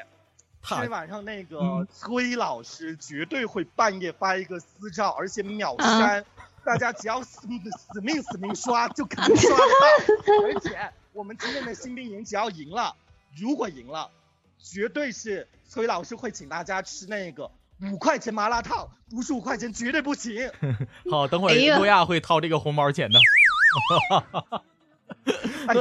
[0.63, 6.25] 今天晚上那个崔老师绝对会半夜发一个私照，而且秒删。
[6.65, 10.43] 大家只要死死命死命刷，就肯定刷得到。
[10.45, 12.93] 而且我们今天的新兵营只要赢了，
[13.38, 14.12] 如果赢了，
[14.60, 17.49] 绝对是崔老师会请大家吃那个。
[17.91, 20.49] 五块钱麻辣烫，不是五块钱绝对不行。
[21.11, 23.19] 好，等会儿诺亚会掏这个红包钱的。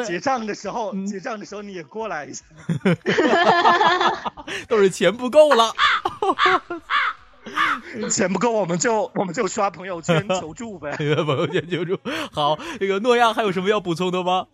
[0.06, 2.44] 结账的时候，结账的时候你也过来一下。
[4.68, 5.72] 都是钱不够了，
[8.10, 10.94] 钱不够我们就我们就刷朋友圈求助呗。
[10.96, 11.98] 朋友圈求助。
[12.32, 14.46] 好，那个诺亚还有什么要补充的吗？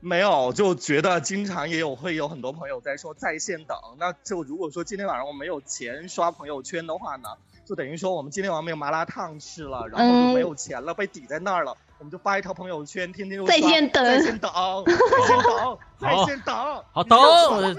[0.00, 7.28] 没有，就觉得经常也有会有很多朋友在说在线等，那就如果说今天晚上我没有钱刷朋友圈的话呢，
[7.66, 14.50] 就等于说我们今天晚上没有麻辣烫吃了，然后就没有钱了，被抵在那儿了，我们就发一条朋友圈，天天就在线等，在线等，
[14.86, 16.54] 在线等，在线等，
[16.92, 17.76] 好等，等，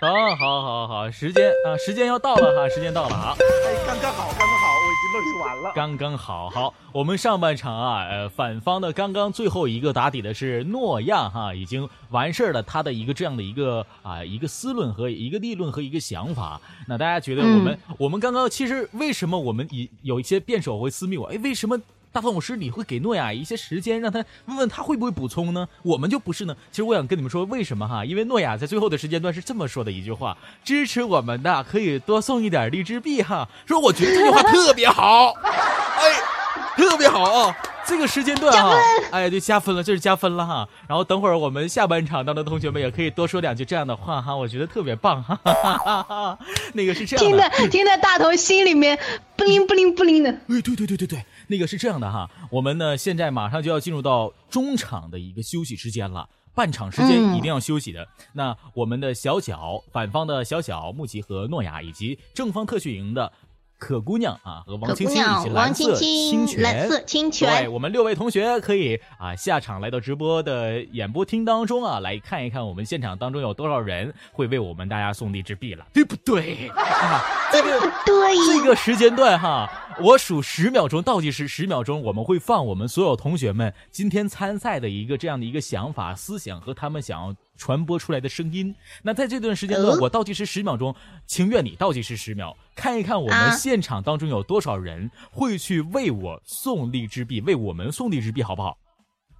[0.00, 4.69] 好好好，时间啊，时间要到了哈，时间到了啊，哎，刚刚好，刚刚好。
[5.12, 6.74] 论述完了，刚刚好好。
[6.92, 12.62] 我们上半场啊，呃，反方的刚刚最后一个打底的是诺亚哈，已经完事儿了。
[12.62, 16.60] 他的一个这样的一个啊，一个思论和一个立论和一个想法。
[16.86, 21.26] 那大家觉得我们我们刚刚其实为什么我们以有一些辩手会私密我？
[21.26, 21.80] 哎，为什么
[22.12, 25.68] 大头老师，你会给诺亚一些时间，让他问问他会不会补充呢？
[25.82, 26.56] 我们就不是呢。
[26.72, 28.04] 其实我想跟你们说，为什么哈？
[28.04, 33.48] 因为诺亚在最后的时间段是这么说的一句话：支持我们的可以多送一点荔枝币哈。
[33.64, 36.20] 说我觉得这句话特别好，哎，
[36.76, 37.56] 特别好啊。
[37.86, 38.76] 这个时间段哈，
[39.10, 40.68] 哎，对，加分了，这是加分了哈。
[40.86, 45.36] 然后等会儿我们下半场当中的同学们也可以多说两句这样的话哈，我觉得特别棒哈。
[45.42, 46.38] 哈哈哈
[46.74, 48.96] 那个是这样的，听的听的大头心里面
[49.34, 50.30] 不灵不灵不灵的。
[50.30, 52.30] 哎，对对对对对，那个是这样的哈。
[52.50, 58.08] 我们呢现在马上就要进入到中场的一个休息时间了，半场时间一定要休息的。
[58.32, 63.30] 那我们的小小反方的小小穆奇和诺亚以及正方特训营的。
[63.80, 76.68] 可姑娘啊，和王青青以及蓝色清泉，蓝色清泉，对，我们六位同学可以啊下场来到直播的演播厅当中啊，来看一看我们现场当中有多少人会为我们大家送荔枝币了，对不对？
[76.76, 79.68] 啊，这个对，这个时间段哈，
[79.98, 87.34] 我数十秒钟倒计时十秒钟，我们会放我们所有同学们今天参赛的一个这样的一个想法、思想和他们想要。
[87.60, 88.74] 传播出来的声音。
[89.02, 90.96] 那在这段时间段，我倒计时十秒钟，
[91.26, 98.78] 情愿你倒计时十秒，看一看我们现场当中有多少人会去为我送荔枝币，为我们送荔枝币，好不好？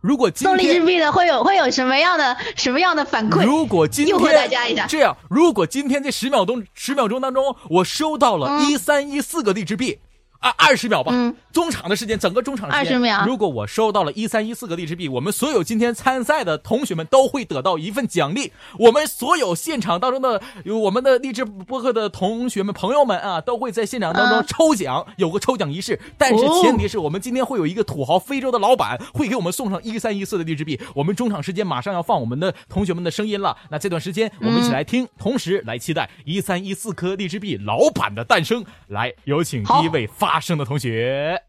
[0.03, 3.45] 如果送荔枝币的会有会有什么样的什么样的反馈？
[3.45, 9.99] 如果今天大家一下，这样，如果今天这十秒钟十秒钟当中，我收到了一三一四个荔枝币。
[10.41, 11.13] 啊，二十秒吧，
[11.53, 13.25] 中场的时间，整个中场时间二十秒。
[13.27, 18.51] 如果我收到了一三一四个荔枝币，我们所有今天参赛的同学们都会得到一份奖励。
[18.79, 26.01] 我们所有现场当中的有我们的励志播客的同学们、朋友们啊，都会在现场当中抽奖，有个抽奖仪式。
[26.17, 30.81] 但是前提是我们今天会有一个土豪非洲的老板会给我们送上一三一四的荔枝币。
[30.95, 38.65] 我们中场时间马上要放我们的同学们的声音了，那这段时间我们一起来听，同时来期待一三一四颗荔枝币老板的诞生。
[38.87, 40.30] 来，有请第一位发。
[40.33, 41.43] 发声的同学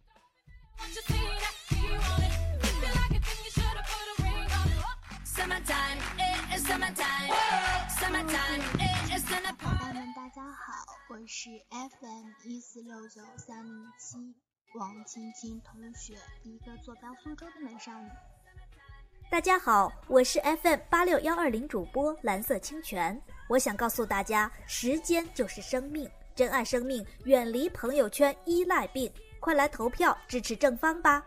[9.59, 14.17] 宝宝们，大家好，我是 FM 一四六九三零七
[14.73, 18.09] 王青青同学，一个坐标苏州的美少女。
[19.29, 26.09] 大家好，我是 FM 八六幺二零主播蓝色清泉，我想告诉大家，时间就是生命。
[26.36, 29.09] 珍爱生命，远离朋友圈依赖病，
[29.39, 31.23] 快来投票支持正方吧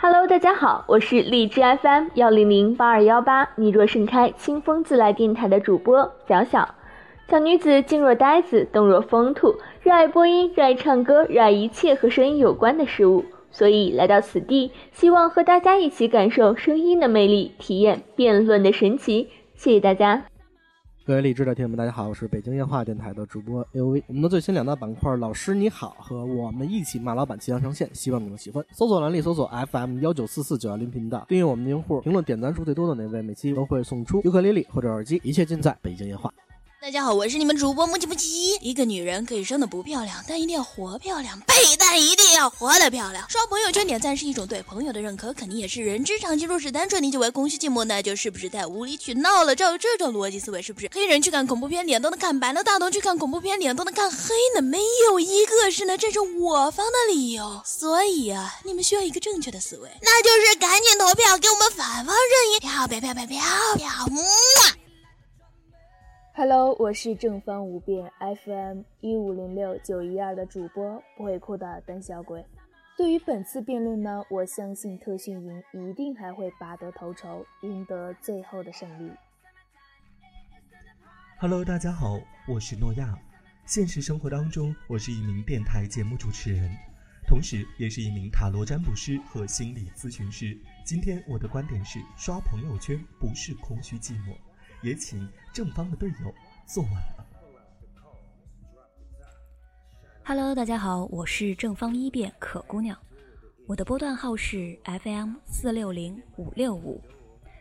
[0.00, 6.74] ！Hello，大家好，我是荔枝 FM 幺零零八二幺八，你若盛开，清风自来电台的主播小小，
[7.28, 19.30] 小女子静若呆子，动若疯兔，热爱播音，热爱唱歌，热爱一切和声音有关的事物，所以来到此地，希望和大家一起感受声音的魅力，体验辩论的神奇。
[19.54, 20.24] 谢谢大家。
[21.08, 24.04] 各位荔枝的听友们，大家好，我是北京夜话电台的主播 A O V。
[24.08, 28.62] 我们的最新两大板块《老师你好》和我们一起骂老板即将上线，希望你们喜欢。
[28.72, 36.30] 搜索栏里搜索 F M 幺九四四九幺零频道，订阅我们的用户，评论点赞数最多的那位，每期都会送出尤克里里或者耳机，一切尽在北京夜话。
[36.80, 38.56] 大家好，我是你们主播木吉木吉。
[38.60, 41.38] 一个女人可以生的不漂亮，但一定要活漂亮。
[41.40, 41.54] 呸！
[41.76, 43.28] 但一定要活得漂亮。
[43.28, 46.46] 刷朋友圈点赞是一种对朋友的认可，肯定也是人之常情。
[46.46, 49.56] 若是单纯理解为空虚寂寞，那就是不是太无理取闹了？
[49.56, 54.62] 照这种逻辑思维，是不是黑人去看恐怖片脸都能看白，那大同去看恐怖片脸都能看黑呢？
[54.62, 57.60] 没有一个是能支持我方的理由。
[57.64, 63.36] 所以啊，你们需要一个正确的思维，那就是赶紧投票给我们反方阵营，漂漂漂漂漂
[63.76, 64.22] 漂，么。
[66.38, 68.08] Hello，我是正方五辩
[68.44, 72.46] FM 一五零六九一二的主播不会哭的胆小鬼。
[72.96, 79.10] 对于本次辩论呢，我相信特训营一定还会拔得头筹，赢得最后的胜利。
[81.40, 83.18] Hello，大家好，我是诺亚。
[83.66, 86.70] 现实生活当中，我是一名电台节目主持人，
[87.26, 90.56] 同时也是一名塔罗占卜师和心理咨询师。
[90.84, 94.36] 今天我的观点是：刷朋友圈不是空虚寂寞。
[94.82, 96.34] 也请正方的队友
[96.66, 97.26] 坐稳了。
[100.24, 102.96] Hello，大家好，我是正方一辩可姑娘，
[103.66, 107.02] 我的波段号是 FM 四六零五六五，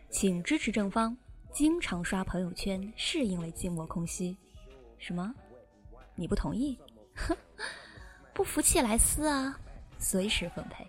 [0.09, 1.17] 请支持正方。
[1.51, 4.37] 经常刷朋友圈是因为寂寞空虚？
[4.99, 5.33] 什么？
[6.13, 6.77] 你不同意？
[7.15, 7.35] 哼，
[8.31, 9.59] 不服气来撕啊，
[9.97, 10.85] 随时奉陪。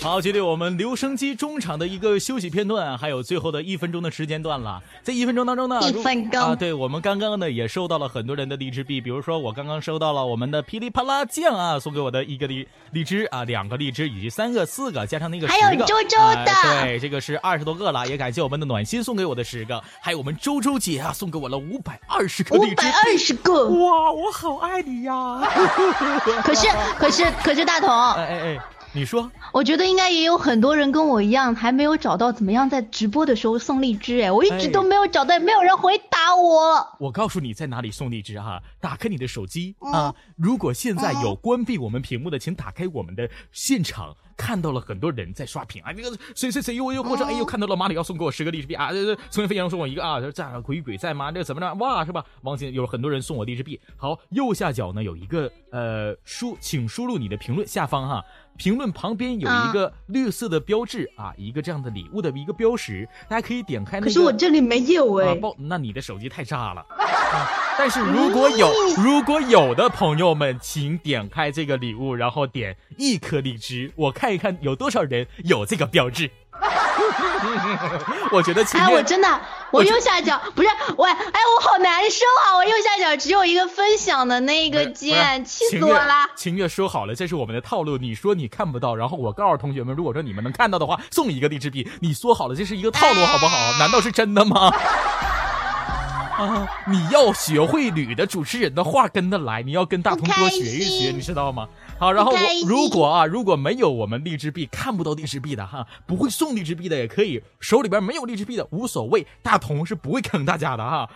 [0.00, 4.80] 好，距离我们留声机中场的一个休息片段，还有最后的一分钟的时间段了。
[5.02, 6.40] 在一分钟当中呢，一分钟。
[6.40, 16.46] 啊，对我们刚刚呢也收到了很多人的荔枝币，比如说我刚刚收到了我们的噼里啪啦酱啊送给我的一个荔荔枝啊，两个荔枝以及三个、四个加上那个还有周周的，
[16.82, 25.43] 对，这个是二十多个了，也感谢我们的暖心送给我的十个，还有我们周周姐啊送给我了五百二十个荔枝，五百二十个，哇，我好爱你呀！
[26.42, 26.68] 可是
[26.98, 28.58] 可是可是大同，哎哎哎。
[28.96, 34.20] 你说，我觉得应该也有很多人跟我一样，还没有找到怎么样在直播的时候送荔枝。
[34.22, 36.96] 哎，我一直都没有找到，没有人回答我。
[37.00, 44.14] 我告诉你在哪里送荔枝哈，打开你的手机啊，如果现在有关闭我们屏幕的，请打开我们的现场。
[44.36, 51.30] 看到了很多人在刷屏啊，那个谁谁谁又又或者哎又看到了马里奥送给我十个荔枝币啊，这这从飞扬送我一个啊，这样鬼鬼在吗？
[51.32, 52.24] 这怎么着哇是吧？
[52.42, 53.80] 王鑫有很多人送我荔枝币。
[53.96, 58.24] 好，右下角呢有一个呃输，请输入你的评论下方哈，
[58.56, 64.06] 评论旁边有一个绿色的标志啊，一个这样的礼物的一个标识，大家可以点开那个。
[64.06, 66.84] 可是我这里没有哎，那你的手机太炸了。
[66.94, 76.30] 啊但是如果有如果有的朋友们，请点开这个礼物，然后点一颗荔枝，我看一看有多少人有这个标志。
[78.30, 82.56] 我觉得，哎，我真的，我右下角不是我，哎，我好难受啊！
[82.56, 86.26] 我右下角只有一个分享的那个键，气死我了。
[86.36, 87.98] 秦月说好了，这是我们的套路。
[87.98, 91.88] 你说你看不到，然后我告诉同学们，如果说你们能看到的话，送一个励志币。
[92.00, 93.56] 你说好了，这是一个套路，好不好？
[93.78, 94.72] 难道是真的吗？
[96.38, 96.66] 啊！
[96.88, 101.68] 你要学会捋的主持人的话跟得来，你要跟大同多学一学，你知道吗？
[102.04, 102.38] 好，然后我
[102.68, 111.08] 如果啊，如果没有我们荔枝币看不到荔枝币的哈，不会送荔枝币的也可以，手里边没有荔枝币的无所谓，大同是不会坑大家的哈。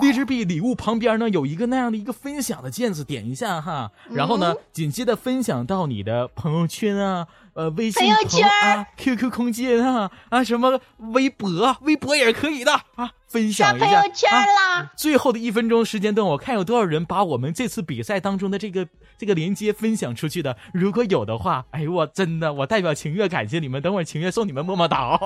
[0.00, 7.28] 荔枝币礼物旁边呢有一个那样的一个分享的键子，点一下哈，然后呢紧接着分享到你的朋友圈啊。
[7.54, 10.80] 呃，微信朋友圈啊，QQ 空间啊，啊，什么
[11.12, 13.86] 微博，微博也是可以的啊，分享一下。
[13.86, 14.90] 朋友圈啦！
[14.96, 18.88] 最后的一分钟时间段，我看有多少人把我们这次比赛当中的这个
[19.18, 20.56] 这个连接分享出去的。
[20.72, 23.82] 如果有的话，哎呦，我真的，我代表晴月感谢你们。
[23.82, 25.18] 等会儿情月送你们么么哒。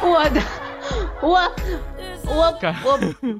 [0.00, 0.40] 我的，
[1.20, 1.52] 我。
[2.26, 2.92] 我感我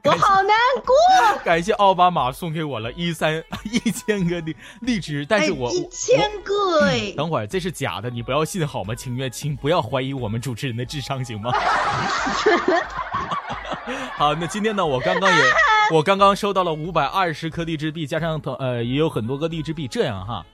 [0.04, 0.94] 我好难过。
[1.44, 8.94] 感谢奥巴马送给我了一三一千个荔荔枝，但是我一千个哎，等会儿这是假的，你不要信好吗？
[8.94, 11.52] 情愿请不要怀疑我们主持人的智商行吗？
[14.16, 15.44] 好，那今天呢，我刚刚也
[15.92, 20.44] 我刚刚收到了五百二十颗荔枝币，加上呃也有很多个荔枝币，这样哈。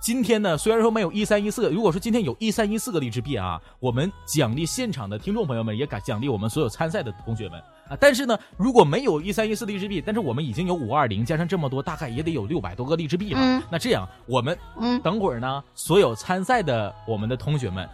[0.00, 7.96] 今天呢，虽然说没有一三一四，如果说今天有一三一四个荔枝币啊，我们奖励现场的听众朋友们，也敢奖励我们所有参赛的同学们啊。
[8.00, 13.62] 但是呢，如果没有一三一四荔枝币，但是我们已经有五二零，加上这么多，大概也得有六百多个荔枝币了。
[13.70, 14.56] 那这样，我们
[15.02, 17.88] 等会儿呢，所有参赛的我们的同学们，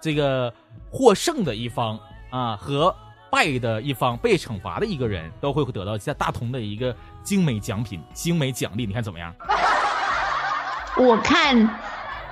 [0.00, 0.52] 这个
[0.90, 1.98] 获胜的一方
[2.30, 2.94] 啊和
[3.30, 9.34] 败的一方被惩罚的一个人都会得到在大同的一个精美奖品、精美奖励，你看怎么样？
[10.98, 11.68] 我看，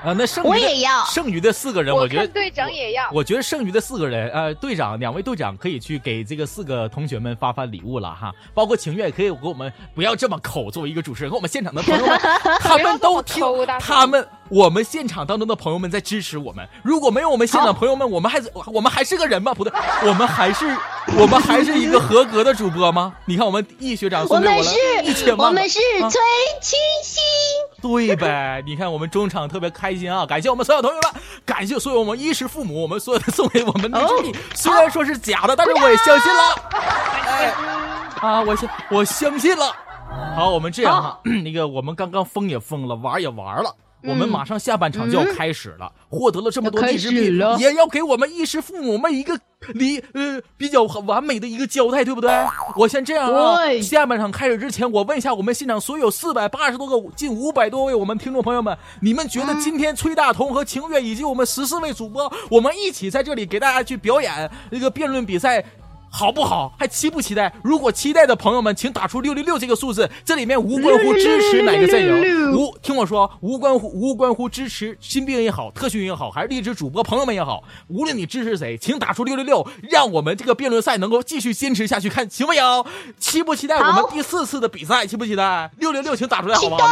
[0.05, 1.03] 啊，那剩我也要。
[1.07, 3.09] 剩余的四个人，我觉得队长也要。
[3.11, 12.21] 我觉得剩余的四个人，呃，队长两位队长可以去给这个四个同学们发发礼物了哈，包括情愿可以给我们不要这么抠，作为一个主持人，和我们现场的朋友们，
[12.61, 13.43] 他们都听，
[13.81, 16.69] 他们我们现场当中的朋友们在支持我们。
[16.83, 19.55] 如果没有我们现场朋友们，我们还我们还是个人吗？
[19.55, 19.73] 不对，
[20.07, 20.67] 我们还是
[21.17, 23.15] 我们还是一个合格的主播吗？
[23.25, 26.21] 你看我们易学长送给我了一千万，我们是崔
[26.61, 27.23] 清新。
[27.81, 30.25] 对呗，你看我们中场特别开心啊！
[30.25, 36.43] 感谢我们所有同学们，感谢所有我们衣食父母，我们所有的送给我们的礼物，虽然说是假的，但是我也相信了。
[38.21, 39.75] 啊，我相我相信了。
[40.37, 43.75] 好，我们这样哈， 那个我们刚刚疯也疯了，玩也玩了。
[44.07, 49.39] 我们马上下半场就要开始了，获得了这么多励志币，也要给我们衣食父母们一个
[49.69, 52.31] 离呃比较完美的一个交代，对不对？
[52.77, 65.65] 我先这样啊，下半场开始之前，我问一下我们现场所有四百八十多个、近五百多位我们听众朋友们，你们觉得今天崔大同和晴月以及我们十四位主播，我们一起在这里给大家去表演那个辩论比赛？
[66.17, 66.73] 好不好？
[66.79, 67.53] 还期不期待？
[67.65, 70.09] 如果期待的朋友们，请打出六六六这个数字。
[70.25, 82.09] 这里面无关乎支持哪个阵营，无听我说，无关乎无关乎支持新兵也好，特训也好，还是励志主播朋友们也好，无论你支持谁，请打出六六六，让我们这个辩论赛能够继续坚持下去。
[82.09, 82.63] 看行不行？
[83.19, 85.05] 期不期待我们第四次的比赛？
[85.05, 85.69] 期不期待？
[85.79, 86.87] 六六六，请打出来好不好？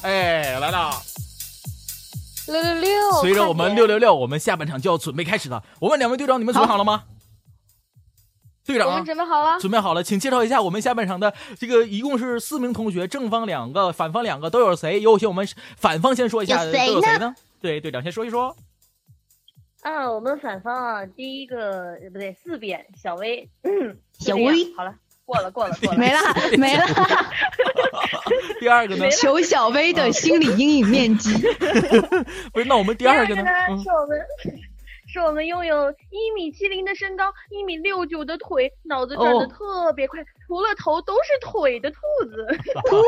[0.00, 0.90] 哎，来了，
[2.46, 2.90] 六六六。
[3.20, 5.62] 随着我们六六六，我们下半场就要准备开始了。
[5.78, 7.02] 我问两位队长，你们准备好了吗？
[8.66, 15.00] 队长，我们准备好了，准备好了，请介绍一下我们下半场的这个一共是四名同学，正方两个，反方两个，都有谁？
[15.00, 15.46] 有请我们
[15.76, 17.34] 反方先说一下，都有谁呢？
[17.62, 18.56] 对，队长先说一说。
[19.82, 23.48] 啊，我们反方啊，第一个不对，四边小薇，
[24.18, 24.92] 小薇，好了，
[25.24, 26.18] 过了过了过了，没了
[26.58, 26.84] 没了。
[28.58, 29.08] 第二个呢？
[29.10, 31.32] 求小薇的心理阴影面积。
[32.52, 33.42] 不是，那我们第二个呢？
[33.80, 34.18] 是我们。
[35.16, 41.96] 是我们拥有一米七零的身高，一米六九的腿，脑子转的特别快，除了头都是腿的兔
[42.26, 42.46] 子。
[42.84, 43.00] 兔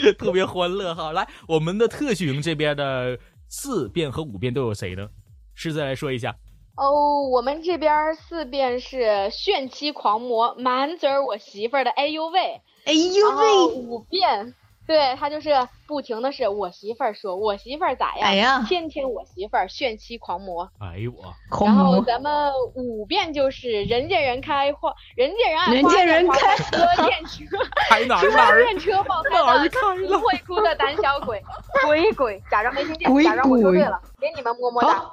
[0.00, 1.12] 子， 特别欢乐哈！
[1.12, 3.18] 来，我们的特许营这边的
[3.50, 5.06] 四变和五变都有谁呢？
[5.54, 6.34] 狮子来说一下。
[6.78, 13.74] 哦，我们这边四变是炫妻狂魔，满嘴我媳妇儿的，哎呦喂，哎呦喂。
[13.74, 14.54] 五变。
[14.86, 15.50] 对他就是
[15.88, 18.28] 不停的是我媳妇儿说，我媳妇儿咋样？
[18.28, 20.70] 哎呀，天天我媳妇儿炫妻狂魔。
[20.78, 21.34] 哎呦我。
[21.64, 26.76] 然后咱们五遍就是人见人开花，人见人爱，人见人开车
[27.06, 27.56] 电车，
[27.88, 28.62] 开哪儿哪儿？
[28.62, 29.66] 电车爆胎了，
[30.06, 31.42] 不会哭的胆小鬼，
[31.86, 35.10] 鬼鬼，假装没听见，假装我说对了，给你们么么哒。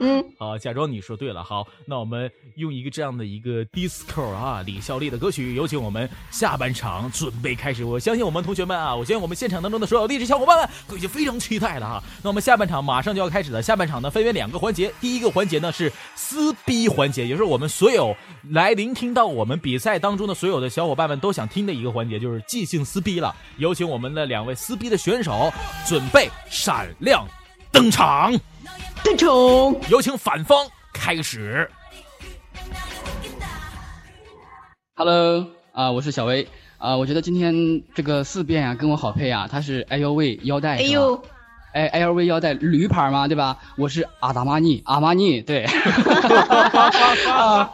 [0.00, 1.42] 嗯，好，假装你说对了。
[1.44, 7.84] 好，那我们用一个这样的一个 disco 啊，李孝利的歌曲，有请我们下半场准备开始。
[7.84, 12.02] 我相信我们同学们啊，我相信我们现场当中的所有励志小伙伴们都已经非常期待了哈。
[12.22, 18.16] 那我们下半场马上就要开始了，下半场呢分为两个环节，第一个环节呢是撕逼环节，也就是我们所有
[18.50, 23.34] 来聆听到我们比赛当中的所有的小伙伴们都想听的一个环节，就是即兴撕逼了。
[23.58, 25.52] 有请我们的两位撕逼的选手
[25.86, 27.26] 准备闪亮
[27.70, 28.32] 登场。
[29.04, 29.28] 登场，
[29.88, 31.70] 有请反方开始。
[34.96, 36.48] Hello，啊，我是小薇，
[36.78, 41.20] 啊，我觉得今天这个四变啊跟我好配啊，他是 LV 腰带，哎呦，
[41.72, 43.58] 哎，LV 腰带驴牌嘛，对吧？
[43.76, 45.64] 我是阿达玛尼，阿玛尼，对。
[47.28, 47.70] 啊，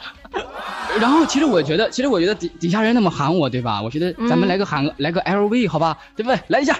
[0.98, 3.82] 然后其实我觉得，其实我觉得底底下人那么喊我，对吧？
[3.82, 6.40] 我觉得咱们来个喊，来个 LV 好吧，对不对？
[6.48, 6.76] 来一下。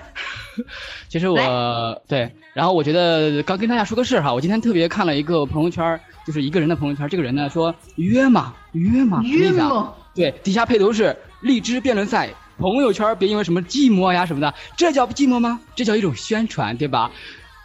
[1.09, 15.61] 其实我对，然后我觉得刚跟大家说个事儿哈，我今天特别看了一个朋友圈，就是一个人的朋友圈，这个人呢说约嘛约嘛约嘛，对，底下配图是荔枝辩论赛，朋友圈别因为什么寂寞呀什么的，这叫寂寞吗？
[15.75, 17.11] 这叫一种宣传，对吧？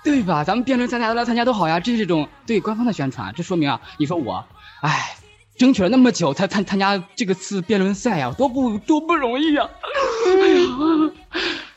[0.03, 0.43] 对吧？
[0.43, 4.43] 咱们辩论赛大家都来参加都好呀，这是一种对官方的宣传，这说明啊，你说我，
[4.81, 5.15] 哎，
[5.57, 9.69] 争取了那么久才参参加这个次辩论赛呀，多不多不容易呀，
[10.25, 11.11] 哎呀。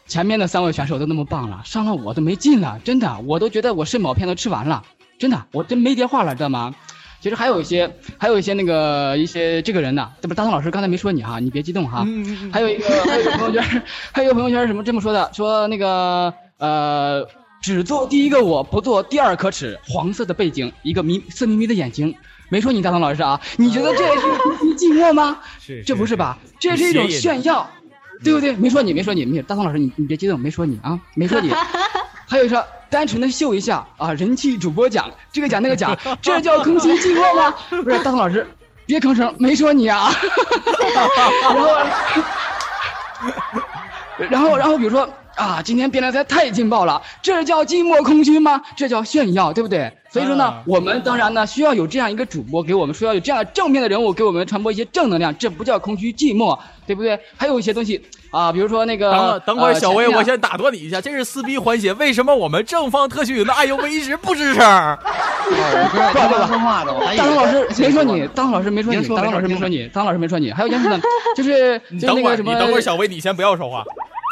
[0.07, 4.85] 前面的三位选手都那么棒了，上了我都没劲了，真的，我都觉得我肾宝片都吃完了，
[5.19, 6.75] 真的，我真没电话了，知道吗？
[7.23, 12.05] 其实还有一些，还有一些那个一些这个人呢，这不大东老师刚才没说你哈，你别激动哈。
[12.53, 17.25] 还有一个还有一个朋友圈， 还有一个朋友圈什么这么说的，说那个呃，
[17.63, 22.13] 只做第一个我不做第二可耻，黄色的背景，一个眯色眯眯的眼睛，
[22.51, 24.21] 没说你大东老师啊，你觉得这是
[24.77, 25.39] 寂寞吗？
[25.61, 26.37] 是，这不是吧？
[26.59, 27.71] 这是一种炫耀。
[28.25, 28.53] 对不对？
[28.53, 31.51] 没说你，没说你，没大宋老师，你你别激动，没说你啊，没说你。
[32.33, 37.55] 还有说单纯的秀一下啊，人气主播奖，这个奖那个奖，这叫空心计划吗？
[37.69, 38.47] 不是，大宋老师，
[38.87, 40.11] 别吭声，没说你啊。
[44.31, 45.07] 然后，然后，然后，比如说
[45.37, 48.61] 啊，今天辩论赛太劲爆了，这叫寂寞空虚吗？
[48.77, 49.91] 这叫炫耀，对不对？
[50.11, 57.19] 所以说呢，我们当然呢需要有这样一个主播给我们，需要有这样正面的人物给我们传播一些正能量，这不叫空虚寂寞，对不对？
[57.37, 57.99] 还有一些东西
[58.31, 64.99] 啊，比如说那个，等等会儿，小薇，我先打断你一下，这是撕逼环节，为什么我们正方特许营的哎呦喂一直不吱声？
[65.49, 71.01] 不不说话的，大龙老师没说你，大龙老师没说你，大龙老师没说你，大龙老师没说你，还有件事呢，
[71.35, 73.83] 就是就那个什么，你等会儿，小薇，你先不要说话。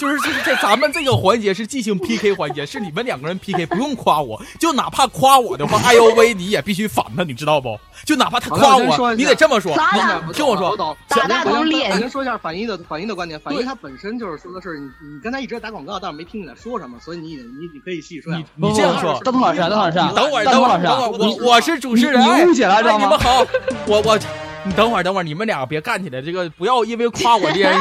[0.01, 7.79] 就是就是这咱们这个环节是即兴 PK 环节，是你们两个人 PK，不用夸我，就哪怕夸我的话，哎呦喂，你也必须反他，你知道不？
[8.07, 9.77] 就哪怕他夸我，你得这么说。
[10.33, 10.75] 听我说，
[11.07, 11.93] 打大头脸。
[11.93, 18.35] 我先说一下反一的反一的观点，反一他本身就是说的是你你刚才一直在打广告，但是没听你在说什么，所以你你你可以细说。
[18.35, 23.05] 你你这样说，大东老师，大东老师，等会儿，等会儿，等会儿，我我是主持人，你误解了，知道吗？
[23.05, 23.47] 你们好，
[23.87, 24.19] 我我。
[24.63, 26.21] 你等会儿，等会儿，你们俩别干起来。
[26.21, 27.75] 这个不要因为夸我这人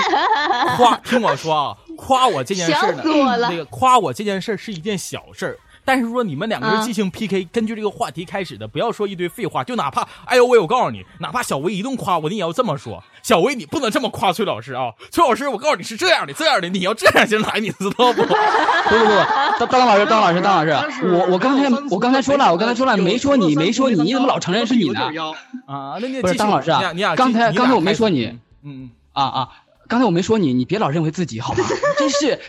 [0.78, 3.04] 夸，听我说啊，夸我这件事呢，
[3.50, 5.58] 那个夸我这件事是一件小事儿。
[5.86, 9.64] 但是说你们两个人即兴 PK，根据这个话题开始的，不要说一堆废话。
[9.64, 13.04] 就哪怕哎呦喂，我告诉你，哪怕小薇一顿夸我，你也要这么说。
[13.24, 14.94] 小薇，你不能这么夸崔老师啊！
[15.10, 18.22] 崔老师，我告诉你是这样的，这样的，你要这样进来，你知道不？
[18.22, 25.02] 不不不，当当老师，当老师，当老师，我我刚才我刚才说了，我刚才说了，没说你，没说你，你怎么老承认是你呢？
[25.66, 26.82] 啊，那你不是当老师啊？
[27.16, 29.50] 刚才刚才我没说你，嗯嗯啊啊。
[29.90, 31.66] 刚才我没说你，你别老认为自己好吗？
[31.98, 32.40] 真是，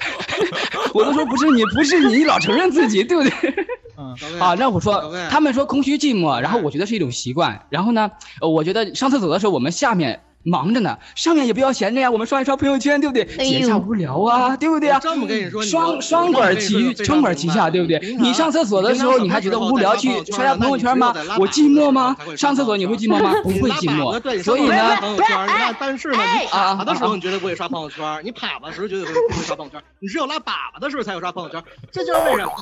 [0.92, 3.66] 我都说不是你，不是你，你老承认自己，对不对？
[3.96, 7.66] 嗯，啊，那我说，他们说空虚寂寞，然后我觉得是一种习惯。
[7.70, 8.10] 然后呢，
[8.42, 13.26] 我觉得上厕所的时候，我们下面忙着呢，上面也不要闲着呀，我们刷一刷朋友圈，对不对？
[13.44, 14.98] 闲下无聊啊，对不对啊？
[14.98, 17.98] 这么跟你说，双双管齐双管齐下，对不对？
[18.18, 21.14] 你上厕所的时候，你还觉得无聊，去刷下朋友圈吗？
[21.38, 22.16] 我寂寞吗？
[22.36, 23.34] 上厕所你会寂寞吗？
[23.42, 24.42] 不会寂寞。
[24.42, 31.62] 所以呢，朋友圈，你看，但是呢，你粑粑的时候你绝对不会刷朋友圈，你粑粑时候绝对不会刷朋友圈，你只有拉粑粑的时候才有刷朋友圈，
[31.92, 32.52] 这就是为什么。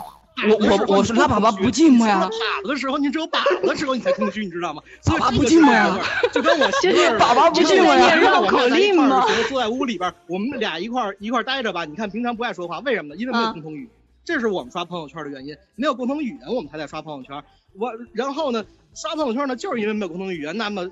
[0.46, 4.82] 我我我是拉粑粑不寂寞呀，粑粑的时候你只有粑粑的时候你才空虚，你知道吗？
[5.02, 5.98] 粑粑不寂寞呀，
[6.32, 9.26] 就跟我媳妇儿，粑粑不寂寞呀，绕口令吗？
[9.48, 11.84] 坐在屋里边，我们俩一块一块待着吧。
[11.84, 13.20] 你看平常不爱说话，为什么呢？
[13.20, 13.90] 因为没有共同语言，
[14.24, 15.56] 这是我们刷朋友圈的原因。
[15.74, 17.42] 没有共同语言，我们才在刷朋友圈。
[17.74, 18.64] 我然后呢，
[18.94, 20.56] 刷朋友圈呢，就是因为没有共同语言。
[20.56, 20.88] 那么。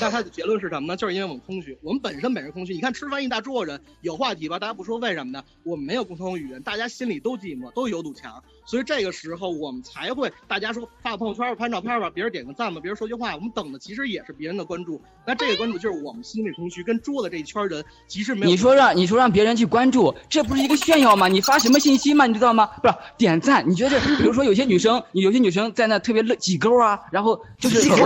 [0.00, 0.96] 那他的结论是什么呢？
[0.96, 2.72] 就是因为我们空虚，我们本身本身空虚。
[2.74, 5.42] 你看吃饭一大桌人有话题吧，大家不说为什么呢？
[5.64, 15.02] 我们没有共同语言，大家心里都寂寞，都有堵墙，所以这个时候我们才会大家说发个朋友圈拍照片吧，别人点个赞吧，别人说句话，我们等的其实也是别人的关注。
[15.26, 18.46] 那这个关注就是我们心里空虚，跟桌子这一圈人其实没有。
[18.46, 21.26] 你说让你说让别人去关注，这不是一个炫耀吗？
[21.26, 22.26] 你发什么信息吗？
[22.26, 22.70] 你知道吗？
[22.80, 27.96] 不是点赞，你觉得比如说有些女生，有些女生在那特别乐挤勾啊，然后就是不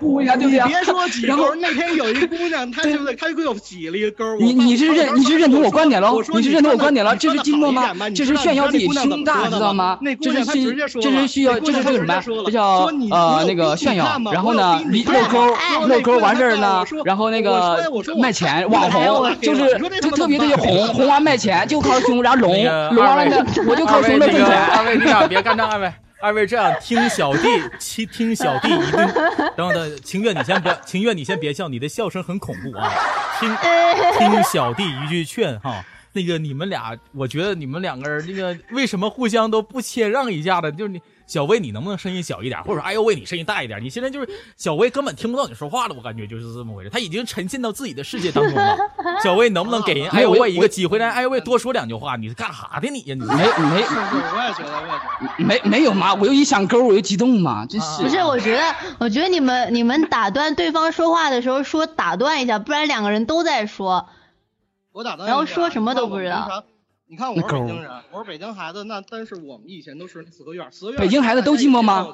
[0.00, 0.66] 不呀，对不对？
[0.66, 1.76] 别说挤勾，那。
[1.76, 4.24] 天有一姑娘，她就在，她就给我挤了一个勾。
[4.38, 6.22] 你你是认你是认同我观点喽？
[6.32, 7.14] 你是认同我观点了？
[7.14, 7.92] 这是寂寞吗？
[8.08, 9.85] 这是炫耀自己胸大，知道吗？
[10.20, 12.22] 这是需这是需要这是这个什么？
[12.44, 14.20] 这叫呃那个炫耀。
[14.32, 15.56] 然后呢，露沟
[15.86, 22.52] 露沟完事儿呢，然后那个卖钱网红就是就特别特别红红完卖钱就靠胸，然后隆
[22.94, 24.46] 隆完了呢我就靠胸挣钱。
[24.46, 25.92] 二位你俩别干仗，二位。
[26.18, 27.46] 二位这样听小弟，
[27.78, 29.06] 听听小弟一顿。
[29.54, 32.90] 等等，情愿你先不，情愿你先别笑，你的笑声很恐怖啊！
[33.38, 33.54] 听
[34.30, 35.84] 听小弟一句劝哈，
[36.16, 40.72] 那个你们俩，我觉得你们两个人那个为什么互相都不谦让一下的？
[40.72, 41.00] 就是你。
[41.26, 42.62] 小薇，你能不能声音小一点？
[42.62, 43.82] 或者说，哎呦喂，你声音大一点？
[43.82, 45.94] 你现在就是小薇，根本听不到你说话了。
[45.96, 48.78] 我感觉就是这么回事，他已经沉浸到自己的世界当中了。
[49.24, 52.14] 小薇，能不能给人哎呦喂一个机会，让哎呦喂多说两句话？
[52.14, 53.16] 你是干啥的你呀？
[53.16, 58.04] 你没没，我也觉得，我也觉没没有嘛，我又一想勾，我又激动嘛，真是。
[58.04, 58.62] 不是，我觉得，
[59.00, 64.08] 我觉得你们你们打断对方说话的时候说打断一下，不然两个人都在说，
[64.96, 66.64] 我打断，然后说什么都不知道。
[67.08, 71.00] 你看我是北京人，我是北京孩子，那但是我们以前都是四合院，四合院。
[71.00, 72.04] 北京孩子都寂寞吗？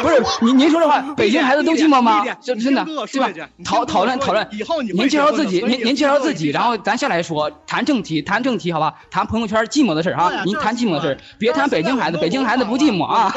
[0.00, 2.24] 不是您您说这话，北京孩子都寂寞吗？
[2.40, 3.30] 就真的，对吧？
[3.62, 8.94] 讨讨论讨论，以后您介绍自己，您您介绍自己，然后咱下来说谈正题，谈正题，好吧？
[9.10, 13.30] 谈朋友圈寂寞的事儿哈，您谈寂寞的事儿，别谈北京孩子，北京孩子不寂寞啊。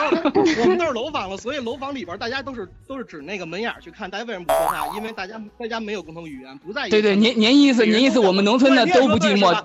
[0.61, 4.95] 我们都是楼房了，所以楼房里边大家都是都是指那个门眼去看，大家为什么不说话？
[4.95, 6.87] 因为大家大家没有共同语言，不在。
[6.87, 9.55] 对对，您您意思您意思我们农村的都不寂寞，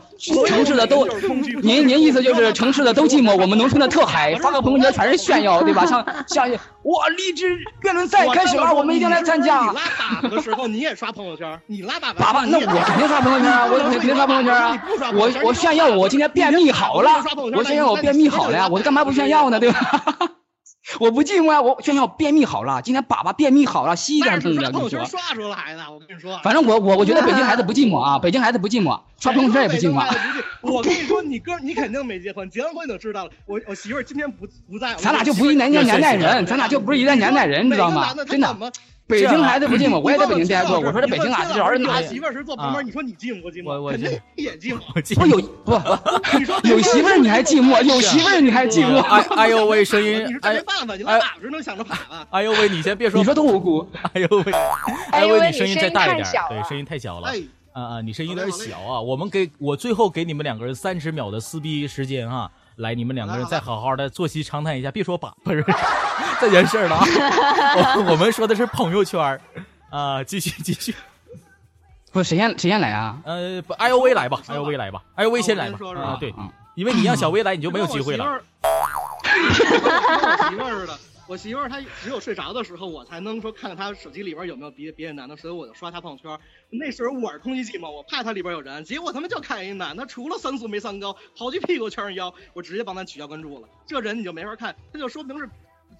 [0.46, 1.06] 城市的都，
[1.62, 5.84] 您您意思就是城市的都寂寞，我们农村的特嗨，发个朋友圈全是炫耀，对吧？
[5.86, 6.50] 像像。
[6.84, 7.08] 哇！
[7.16, 9.60] 励志辩论赛开始了，我们一定来参加。
[9.60, 11.58] 你拉粑粑的时候，你也刷朋友圈。
[11.66, 13.66] 你拉粑粑，粑那我肯定刷朋友圈啊！
[13.66, 14.82] 我肯定刷朋友圈啊！
[15.14, 17.24] 我我炫耀我今天便秘好了，
[17.56, 18.68] 我炫耀我便秘好了呀！
[18.68, 19.58] 我干嘛不炫耀呢？
[19.58, 20.04] 对吧？
[21.00, 26.38] 我不寂寞呀，我炫耀便秘好了，今天粑粑便秘好了，吸一点朋友圈刷出来的，我跟你说。
[26.42, 30.04] 反正我我我觉得北京孩子不寂寞 啊，北京孩子不寂寞，刷朋友圈也不寂寞。
[30.60, 33.30] 我跟你说，你哥你肯定没结婚，结完婚就知道了。
[33.46, 38.14] 我我媳妇儿今天不不在，咱俩就不一年年代人，咱俩就不是一代年代人，你知道吗？
[38.26, 38.54] 真的。
[39.06, 40.80] 北京孩子不寂寞，我也在北京待过。
[40.80, 43.78] 我说这北京啊，这儿子他媳妇儿是坐旁边，你说你寂寞不寂寞？
[43.78, 45.14] 我肯定也寂寞。
[45.14, 45.72] 不有不？
[46.38, 47.82] 你说有媳妇儿你还寂寞？
[47.82, 48.98] 有媳妇儿你还寂寞？
[49.00, 50.24] 哎哎呦喂，声音！
[50.26, 51.96] 你说这没办法，你拉粑粑能想着粑粑。
[52.30, 53.86] 哎呦喂，你先别说，你说都无辜。
[54.14, 54.52] 哎呦喂，
[55.12, 57.28] 哎呦喂，你声音再大一点，对，声音太小了。
[57.72, 59.00] 啊啊，你声音有点小啊。
[59.00, 62.50] 我们给我最后给你们两个人三十秒的撕逼时间啊。
[62.76, 65.64] 来，你们两个人再好好的坐席长谈一下，别说把 不是
[66.40, 67.04] 这件事了啊。
[67.96, 69.40] 我我们说的是朋友圈
[69.90, 70.94] 啊，继续继续，
[72.12, 73.18] 不谁先谁先来啊？
[73.24, 75.78] 呃，不，，I O V 来吧，，I O V 来吧，，I O V 先来吧。
[75.96, 76.34] 啊，对，
[76.74, 78.40] 因为你让小薇来，你就没有机会了。
[79.54, 79.62] 媳
[80.56, 86.38] 妇似 的，我媳妇儿她只有睡着的时候，我才能说看看她手机里边有没有别别的男的，所以我就刷她朋友圈。
[86.70, 93.68] 那时候我是空气寂寞，我怕她里边有人，结果他妈就看一男的，除了三素没三高，好几屁股全是腰，我直接帮她取消关注了。
[93.86, 95.48] 这人你就没法看，他就说明是。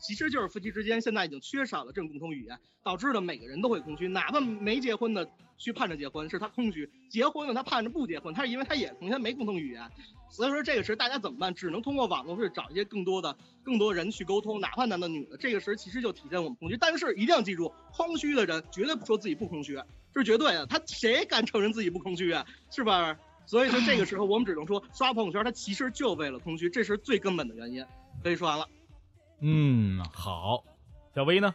[0.07, 4.07] 其实就是夫妻之间现在已经缺少了这种共同语言，导致了每个人都会空虚。
[4.07, 5.27] 哪怕没结婚的
[5.57, 9.83] 去盼着结婚，是他空虚；结婚了他盼着不结婚，他是因为他也空虚，没共同语言。
[10.29, 11.55] 所以说这个时候大家怎么办？
[11.55, 15.39] 只能通过网络去找一些更多的、更多人去沟通，哪怕男的女的。
[15.39, 16.77] 这个时候其实就体现我们空虚。
[16.77, 19.73] 但是一定要记住，空虚的人绝对不说自己不空虚，
[20.13, 20.67] 这是绝对的。
[20.67, 22.45] 他谁敢承认自己不空虚啊？
[22.71, 23.17] 是吧？
[23.47, 27.83] 所以说这个时候我们只能说，刷朋友圈他其实就为了空虚，这是最根本的原因。
[28.23, 28.69] 可以说完了。
[29.47, 30.65] 嗯，好，
[31.15, 31.55] 小薇呢？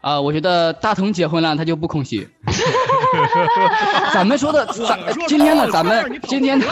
[0.00, 2.28] 啊，我觉得大同结婚了，他就不空虚。
[4.14, 6.66] 咱们说的，咱今天呢，咱们今天呢。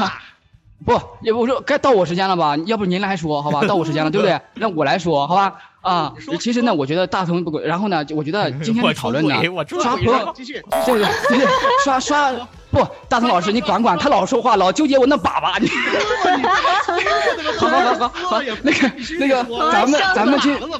[0.86, 0.92] 不，
[1.22, 2.56] 要不说该到我时间了吧？
[2.66, 3.62] 要不您来说好吧？
[3.66, 4.40] 到我时间了，对不对？
[4.54, 5.61] 那我来说好吧？
[5.89, 7.64] 啊， 其实呢，我觉得大同不轨。
[7.64, 9.34] 然后呢，我觉得今天的讨论呢，
[9.68, 11.07] 刷朋友，对对
[11.39, 11.47] 对，
[11.84, 12.30] 刷刷
[12.70, 15.59] 不，大同老师你管管，他老说话，老纠结我那粑粑。
[15.61, 15.68] 你
[17.59, 20.76] 好好好好好，那个那个，咱们咱们去，不不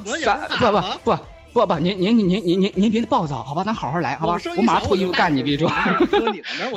[1.04, 1.18] 不。
[1.66, 3.64] 不不，您您您您您您别暴躁，好吧？
[3.64, 4.40] 咱好好来，好吧？
[4.56, 5.68] 我马上脱衣服干你，别说。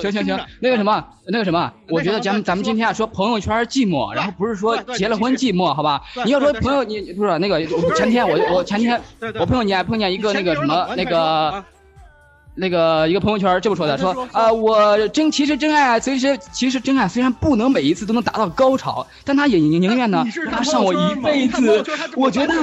[0.02, 6.02] 行行行，那个什么，那个什么，我觉得咱们咱们今天啊说朋友圈寂寞，然后不是说结了婚寂寞，好吧？
[6.26, 7.64] 你要说朋友，你不是那个
[7.96, 9.00] 前天我我前天
[9.40, 11.64] 我碰见碰见一个那个什么那个。
[12.54, 21.84] 那个一个朋友圈这么说的，说啊，我真其实真爱，其实其实真爱虽然不能每一次都能达到高潮，但他也宁宁愿呢，他上我一辈子。
[22.16, 22.54] 我觉得，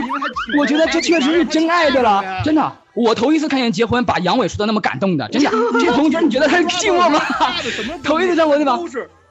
[0.59, 2.73] 我觉得这确实是真爱的了，真的。
[2.95, 5.51] 我头一次看见结婚把杨伟说的那么感动的，真的。
[5.81, 7.21] 这朋友圈你觉得他寂寞吗？
[8.05, 8.79] 头一次上我对吧？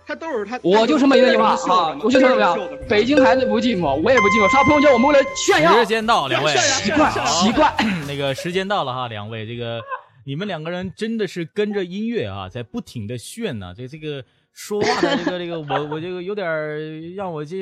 [0.07, 0.57] 他都是他。
[0.63, 2.57] 我就这么一句话啊，我就说怎么样？
[2.87, 4.49] 北京孩子不寂寞，我也不寂寞。
[4.49, 5.77] 刷朋友圈我们为了炫耀。
[5.77, 6.55] 时间到，两位。
[6.55, 7.75] 奇怪，奇怪。
[8.07, 9.81] 那个时间到了哈，两位这个。
[10.27, 13.73] 你们两个人真的是跟着音乐啊，在不停的炫呢。
[13.73, 14.21] 这这个
[14.51, 17.55] 说话的这个这个，我我这个有点让我这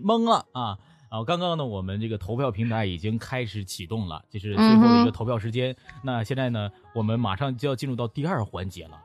[0.00, 0.76] 懵了啊
[1.08, 1.22] 啊！
[1.24, 5.76] 刚刚呢，我们这个投票平台已经开始启动了，这是最后的一个投票时间。
[6.02, 9.00] 那现在呢，我们马上就要进入到第二环节了，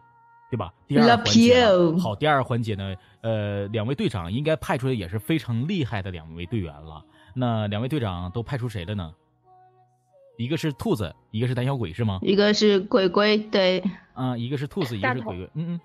[0.49, 0.73] 对吧？
[0.87, 1.63] 第二环节。
[1.99, 7.05] 好，第二环节呢，呃，两位队长应该派出的也是非常厉害的两位队员了。
[7.35, 9.13] 那两位队长都派出谁了呢？
[10.37, 12.19] 一个是兔子，一个是胆小鬼，是吗？
[12.21, 13.83] 一个是鬼鬼，对。
[14.13, 15.49] 啊，一个是兔子，一个是鬼鬼。
[15.55, 15.79] 嗯嗯。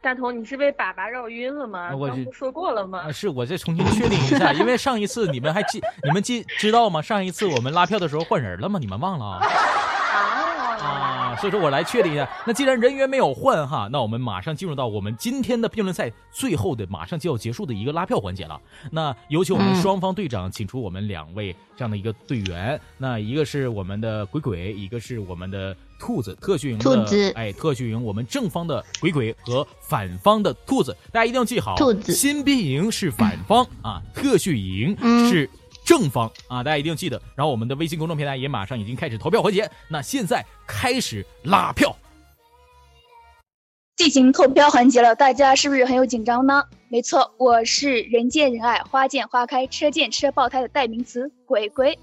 [0.00, 1.94] 大头，你是被粑粑绕晕了吗？
[1.94, 3.10] 我不说过了吗？
[3.12, 7.00] 是我再重新确定一下，因为上一次你们还记，你们记知道吗？
[7.00, 8.78] 上一次我们拉票的时候换人了吗？
[8.78, 9.40] 你们忘了啊？
[11.36, 18.60] 所以说我来确定一下，那既然人员没有换哈，那我们马上进入到我们今天的辩论赛最后的马上就要结束的一个拉票环节了。
[18.90, 34.96] 那有请我们双方队长请出我们两位这样的一个队员，那一个是我们的鬼鬼，一个是我们的兔子特训营的，哎，特训营我们正方的鬼鬼和反方的兔子，大家一定要记好，兔子新兵营是反方啊，特训营
[35.28, 35.48] 是。
[35.84, 37.20] 正方啊，大家一定记得。
[37.34, 41.94] 然后我们的微信公众平台也马上已经开始投票环节，那现在开始拉票，
[43.96, 45.14] 进行投票环节了。
[45.14, 46.64] 大家是不是很有紧张呢？
[46.88, 51.98] 没错，我是人见人爱、花见花开、车见车爆胎的代名词鬼鬼。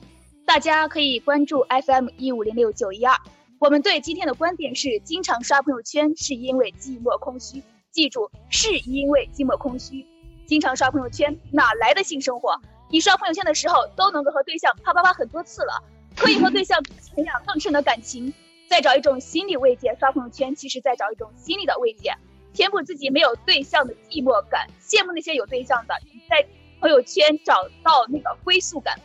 [0.46, 3.16] 大家可以关注 FM 一五零六九一二。
[3.60, 7.62] 我们队今天的观点是：经常刷朋友圈是因为寂寞空虚。
[7.92, 10.06] 记住，是因为寂寞空虚。
[10.48, 12.60] 经常刷朋友圈哪来的性生活？
[12.92, 15.84] 你刷朋友圈的时候都能够和对象啪啪啪很多次了，
[16.16, 16.82] 可以和对象
[17.16, 18.34] 培养更深的感情，
[18.68, 19.96] 再找一种心理慰藉。
[20.00, 22.16] 刷朋友圈其实在找一种心理的慰藉，
[22.52, 24.68] 填补自己没有对象的寂寞感。
[24.82, 26.44] 羡慕那些有对象的，你在
[26.80, 29.00] 朋友圈找到那个归宿感，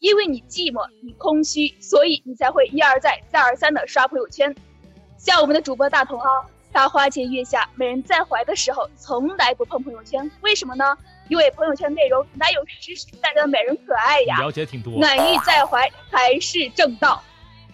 [0.00, 4.54] 因为你寂寞，你空虚，所以你才会一而再、再而三的刷朋友圈。
[5.16, 6.28] 像我们的主播大同啊，
[6.74, 10.98] 他花前月下，美人在怀的时候从来不碰朋友圈，为什么呢？
[11.30, 14.36] 因为朋友圈内容哪有实实在在的美人可爱呀？
[14.40, 14.94] 了解挺多。
[14.94, 17.22] 暖意在怀才是正道，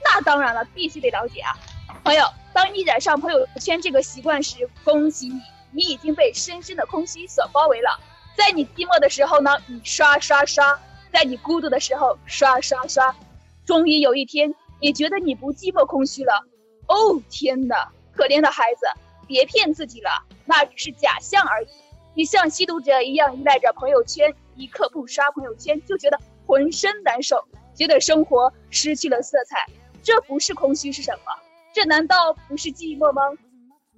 [0.05, 1.57] 那当然了，必须得了解啊。
[2.05, 5.41] 朋友，当你染上朋友圈这个习惯时，恭喜你，
[5.73, 7.99] 你已经被深深的空虚所包围了。
[8.37, 10.79] 在你寂寞的时候呢，你刷刷刷；
[11.11, 13.17] 在你孤独的时候，刷刷刷。
[13.65, 16.45] 终于有一天，你觉得你不寂寞空虚了。
[16.89, 18.87] 哦天哪，可怜的孩子，
[19.27, 20.11] 别骗自己了，
[20.45, 21.69] 那只是假象而已。
[22.17, 29.67] 你像吸毒者一样依赖着朋友圈，一刻不刷朋友圈就觉得浑身难受，觉得生活失去了色彩。
[30.03, 31.33] 这不是空虚是什么？
[31.75, 33.21] 这难道不是寂寞吗？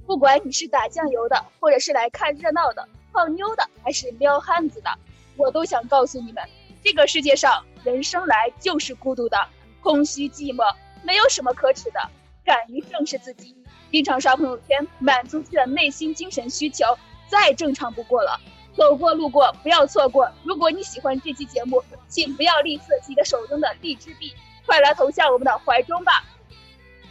[0.05, 4.91] 不管你是打酱油的，或者是来看热闹的、泡妞的，还是撩汉子的，
[5.37, 6.43] 我都想告诉你们：
[6.83, 9.39] 这个世界上人生来就是孤独的，
[9.81, 12.01] 空虚寂寞没有什么可耻的。
[12.45, 13.55] 敢于正视自己，
[13.93, 16.85] 经常刷朋友圈，满足自己的内心精神需求。
[17.29, 18.41] 再正常不过了，
[18.77, 20.29] 走过路过不要错过。
[20.43, 24.35] 如果你喜欢这期节目，请不要吝啬自己的手中的荔枝币，
[24.67, 26.25] 快来投向我们的怀中吧！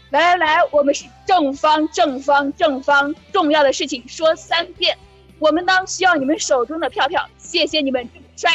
[0.10, 4.98] 来来来，我们是正方正方正方，重要的事情说三遍。
[5.40, 8.52] 我们呢需要你们手中的票票，谢谢你们帅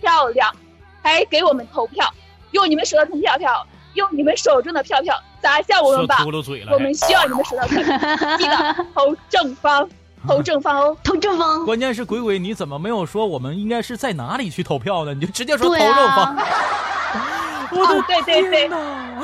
[0.00, 0.54] 漂亮，
[1.02, 2.08] 还给我们投票，
[2.52, 6.24] 用你们手中的票票，用你们手中的票票砸向我们吧！
[6.70, 9.90] 我们需要你们手中的票票，记得投正方。
[10.28, 11.64] 投正方哦，投正方。
[11.64, 15.12] 关键是鬼鬼，你怎么没有说我们应该是在哪里去投票呢？
[15.14, 16.36] 你就直接说投正方。
[17.72, 18.68] 哦，对对对，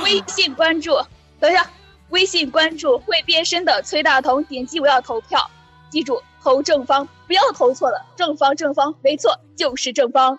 [0.02, 0.96] 微信关注，
[1.38, 1.66] 等一下，
[2.08, 5.50] 微信关注会变身的崔大同，点击我要投票，
[5.90, 10.38] 记住投正方，不要投错了，正方正方，没错，就是正方。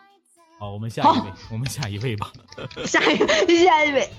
[0.60, 2.32] 好，我们下一位，我们下一位吧。
[2.86, 4.10] 下一位，下一位。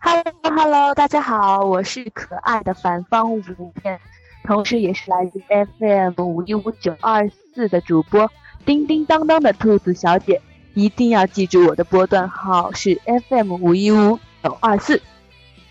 [0.00, 3.40] Hello，Hello，大家好，我是可爱的反方五
[3.82, 4.00] 片，
[4.44, 5.40] 同时也是来自
[5.78, 8.30] FM 五一五九二四的主播，
[8.64, 10.40] 叮叮当当的兔子小姐，
[10.74, 15.00] 一定要记住我的波段号是 FM 五一五九二四。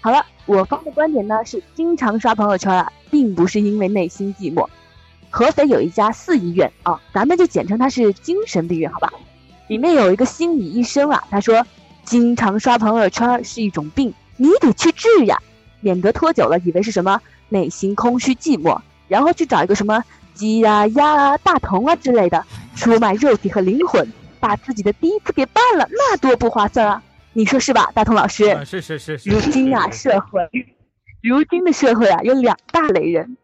[0.02, 4.68] 好了，我方的观点呢是，经常刷朋友圈啊，并不是因为内心寂寞。
[5.30, 9.12] 合肥有一家四医院啊，咱们就简称它是精神病院，好吧？
[9.68, 11.66] 里面有一个心理医生啊，他说。
[12.06, 15.38] 经常刷朋友圈是一种病，你得去治呀，
[15.80, 22.46] 免得拖久了以为是什么内心空虚寂寞，然后去找一个什么鸡啊、鸭啊、大同啊之类的，
[22.76, 24.08] 出卖肉体和灵魂，
[24.40, 27.04] 把自己的第一次给办了，那多不划算啊！
[27.34, 28.64] 你说是吧，大同老师？
[28.66, 29.20] 是是是。
[29.30, 30.50] 如今啊，社会，
[31.22, 33.38] 如今的社会啊，有两大类人，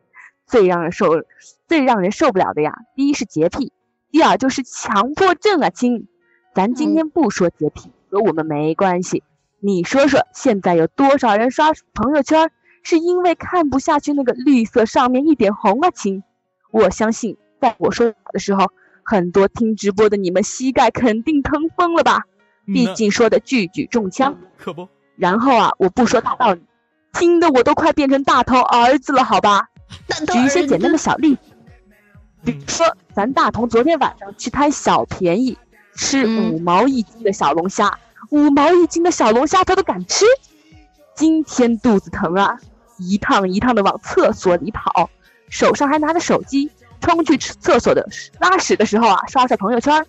[0.47, 1.23] 最让人受，
[1.67, 3.71] 最让人受不了的呀，第一是洁癖，
[4.11, 6.07] 第二就是强迫症啊，亲。
[6.53, 7.91] 咱今天不说洁癖。
[8.11, 9.23] 和我们没关系，
[9.59, 12.49] 你说说，现在有多少人刷朋友圈
[12.85, 15.89] 是因为看不下去那个绿色上面一点红啊？
[15.89, 16.23] 亲，
[16.69, 18.71] 我相信在我说的时候，
[19.03, 22.25] 很多听直播的你们膝盖肯定疼疯了吧？
[22.67, 24.87] 毕竟说的句句中枪，可不。
[25.15, 26.61] 然后啊，我不说大道理，
[27.11, 29.67] 听得我都快变成大头儿子了，好吧？
[30.31, 31.39] 举一些简单的小例子，
[32.43, 35.57] 比如说咱大同昨天晚上去贪小便宜，
[35.95, 37.97] 吃五毛一斤的小龙虾。
[38.29, 40.25] 五毛一斤的小龙虾，他都敢吃。
[41.15, 42.57] 今天肚子疼啊，
[42.97, 45.09] 一趟一趟的往厕所里跑，
[45.49, 46.71] 手上还拿着手机，
[47.01, 48.07] 冲去厕所的
[48.39, 50.05] 拉屎的时候啊，刷刷朋友圈。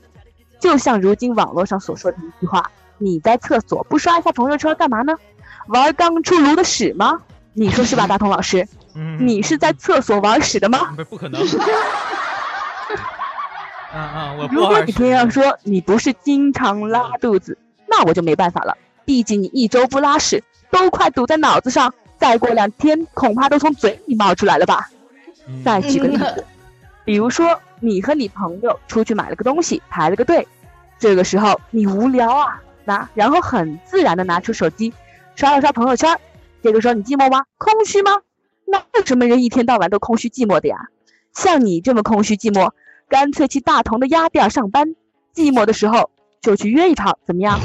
[0.59, 5.15] 就像如今网络上所说的一句话：“你在厕所不刷一下朋友圈干嘛呢？
[5.69, 7.21] 玩刚出炉的屎吗？”
[7.53, 8.67] 你说是吧，大同老师？
[9.21, 10.95] 你是在厕所玩屎的吗？
[10.97, 11.41] 不，不可能。
[14.39, 17.57] 我如果你偏要说你不是经常拉肚子。
[17.89, 21.95] 那我就没办法了，毕竟你一周不拉屎，都快堵在脑子上，
[22.27, 24.91] 再过两天恐怕都从嘴里冒出来了吧。
[25.65, 26.45] 再举个例子，
[27.05, 30.47] 比如说你和你朋友出去买了个东西，排了个队，
[30.99, 34.93] 这个时候你无聊啊，那然后很自然的拿出手机，
[35.37, 36.19] 刷了刷朋友圈，
[36.63, 37.45] 这个时候你寂寞吗？
[37.59, 38.11] 空虚吗？
[38.67, 40.77] 那为什么人一天到晚都空虚寂寞的呀？
[41.33, 42.73] 像你这么空虚寂寞，
[43.09, 44.97] 干脆去大同的鸭店上班，
[45.33, 46.11] 寂寞的时候。
[46.43, 47.59] 就去约一场，怎么样？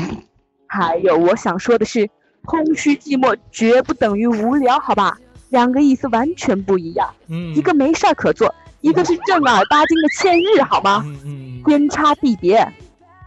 [0.66, 2.10] 还有，我想说的是，
[2.46, 5.18] 空虚寂寞绝不等于无聊，好吧？
[5.50, 7.10] 两个意思完全不一样。
[7.28, 11.04] 嗯，一个没事儿可做，一个是正儿八经的欠日，好吗？
[11.06, 12.58] 嗯嗯，天差地别。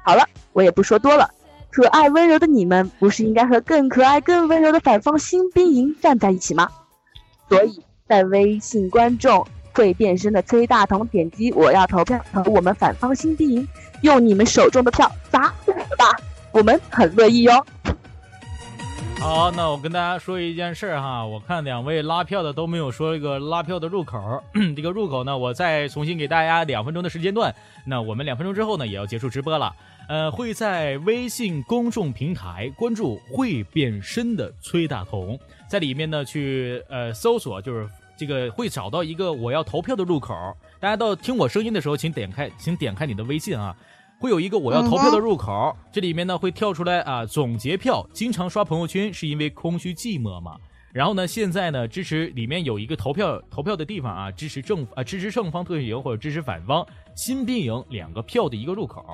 [0.04, 1.30] 好了，我也不说多了。
[1.70, 6.68] 可爱温柔的你们，不是应该和更可爱、更温柔的反方新兵营站在一起吗？
[7.48, 13.68] 所以在微信观众会变身的崔大同点击我要投票投我们反方新兵营。
[14.02, 15.48] 用你们手中的票砸
[15.98, 16.10] 吧，
[16.52, 17.66] 我们很乐意哟。
[19.20, 24.42] 好，那我跟大家说一件事儿哈，我看两位拉票的都没有说一个拉票的入口，
[24.76, 27.54] 这个入口呢，我再重新给大家两分钟的时间段。
[27.86, 29.74] 那我们两分钟之后呢，也要结束直播了。
[30.08, 37.88] 呃，会在微信公众平台关注会变身的崔大同，在里面呢去呃搜索，就是
[38.18, 40.34] 这个会找到一个我要投票的入口。
[40.78, 43.74] 大家到听我声音的时候，请点开，请点开你的微信啊。
[44.24, 48.08] 会有一个我要投票的入口，这里面呢会跳出来啊，总结票。
[48.14, 50.56] 经常刷朋友圈是因为空虚寂寞嘛？
[50.94, 59.04] 然后呢，现在呢支持里面有一个投票投票的地方啊，支持正啊支持正方特训营或者支持反方新兵营两个票的一个入口。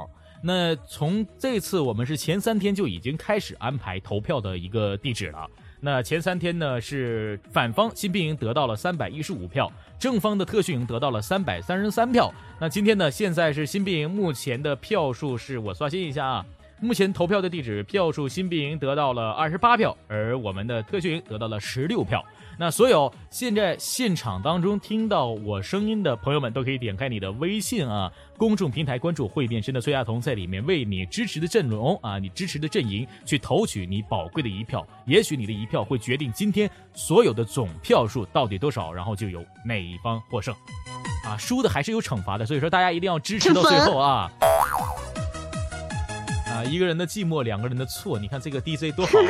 [0.44, 5.44] 那从这次我们是前三天就已经开始安排投票的一个地址了。
[5.80, 9.70] 那前三天呢是反方新兵营得到了三百一十五票。
[9.98, 12.32] 正方的特训营得到了三百三十三票。
[12.58, 13.10] 那今天呢？
[13.10, 16.46] 现在是新兵营目前的票数是我刷新一下啊。
[16.82, 22.24] 目前投票的地址票数，新兵营得到了二十八票，而我们的特训营得到了十六票。
[22.58, 34.86] 那所有现在现场当中听到我声音的朋友们，都可以点开你的微信啊公众平台，关注会变身的崔亚彤，在里面为你支持的阵容啊，你支持的阵营去投取你宝贵的一票。
[35.06, 40.54] 也许你的一票会决定今天所有的总票数到底多少，然后就由哪一方获胜。
[41.24, 44.30] 啊，输的还是有惩罚的，所以说大家一定要支持到最后啊！
[46.61, 49.24] 啊，一个人的寂寞，两个人的错，你看这个 DJ 多好啊！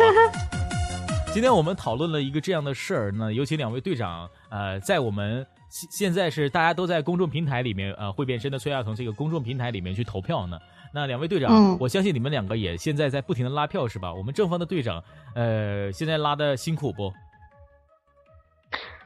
[1.33, 10.59] 今天我们讨论了一个这样的事儿，那有请两位队长，呃，在我们现现在是大家都在公众平台里面，呃，会变身的崔亚彤这个公众平台里面去投票呢。
[10.93, 14.13] 那两位队长，我相信你们两个也现在在不停的拉票是吧？
[14.13, 15.01] 我们正方的队长，
[15.37, 17.13] 呃，现在拉的辛苦不？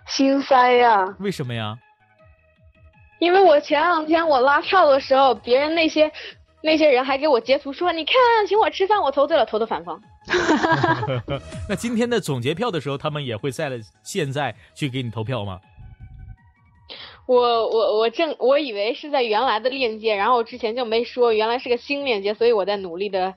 [0.07, 1.15] 心塞呀！
[1.19, 1.79] 为什么呀？
[3.19, 6.11] 因为我前两天我拉票的时候，别人那些
[6.65, 8.15] 那些人还给我截图说，你看，
[8.49, 10.01] 请我吃饭，我投对了，投的反方。
[11.69, 15.61] 那今天的总结票的时候，他们也会在了现在去给你投票吗？
[17.27, 23.35] 我我我正我以为是在原来的链接，然后之前就没说，原来是个新链接，所以我在努力的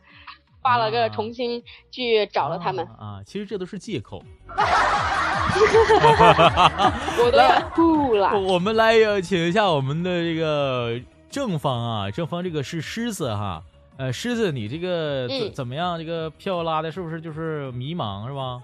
[0.63, 1.61] 发了个重新
[1.91, 2.85] 去找了他们。
[2.85, 4.23] 啊，其实这都是借口。
[7.19, 8.39] 我都要吐了。
[8.47, 10.97] 我们来请一下我们的这个
[11.29, 13.63] 正方啊，正方这个是狮子哈，
[13.97, 15.97] 呃，狮子你这个怎怎么样？
[15.97, 18.61] 这个票拉的是不是就是迷茫是吧？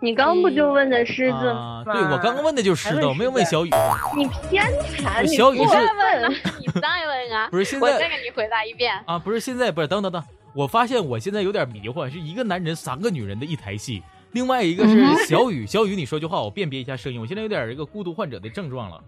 [0.00, 1.82] 你刚不就问的狮子吗？
[1.86, 3.70] 对，我刚刚问的就是狮子，我没有问小雨。
[4.16, 4.62] 你偏
[4.98, 7.48] 袒，小雨是问，你再问啊？
[7.50, 9.18] 不是现在，我再给你回答一遍啊！
[9.18, 14.02] 不是现在，不是等等等，我发现我现在有点迷幻，是一个男人三个女人的一台戏，
[14.32, 19.00] 另外一个是小雨，小雨你说句话，我辨别一下声音，我现在有点这个孤独患者的症状了。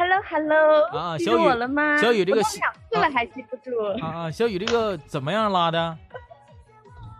[0.00, 1.98] Hello，Hello，啊，小雨我了吗？
[1.98, 3.70] 小雨这个两次了还记不住
[4.00, 4.30] 啊啊！
[4.30, 5.98] 小雨这个怎么样拉的？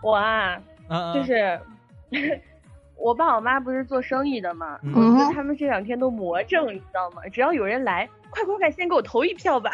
[0.02, 0.58] 我啊，
[0.88, 1.60] 啊就是。
[2.96, 4.94] 我爸我妈不是做生意的嘛，嗯，
[5.34, 7.22] 他们这两天都魔怔，你知道吗？
[7.30, 9.70] 只要有人来，快快快，先给我投一票吧！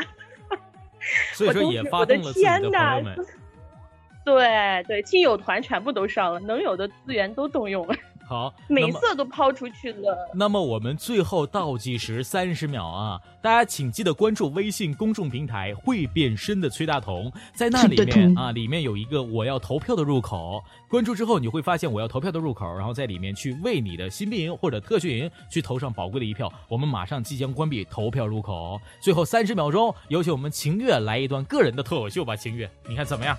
[1.32, 3.26] 所以说也发动了自己的朋友们。
[4.24, 7.94] 对对，亲友团全部都上了，能有的资源都动用了。
[8.28, 10.30] 好，每色都抛出去了。
[10.34, 13.20] 那么我们最后倒计时三十秒啊！
[13.40, 20.60] 大家请记得关注微信公众平台“会变身的崔大同”，在那里面啊，里面有一个我要投票的入口。
[20.90, 26.52] 关注之后，你会发现我要投票的入口，然后在里面去为你的新兵营或者特训营去投上宝贵的一票。
[26.68, 32.34] 我们马上即将关闭投票入口，最后三十秒钟，有请我们秦月来一段个人的脱口秀吧。
[32.34, 33.38] 秦月，你看怎么样？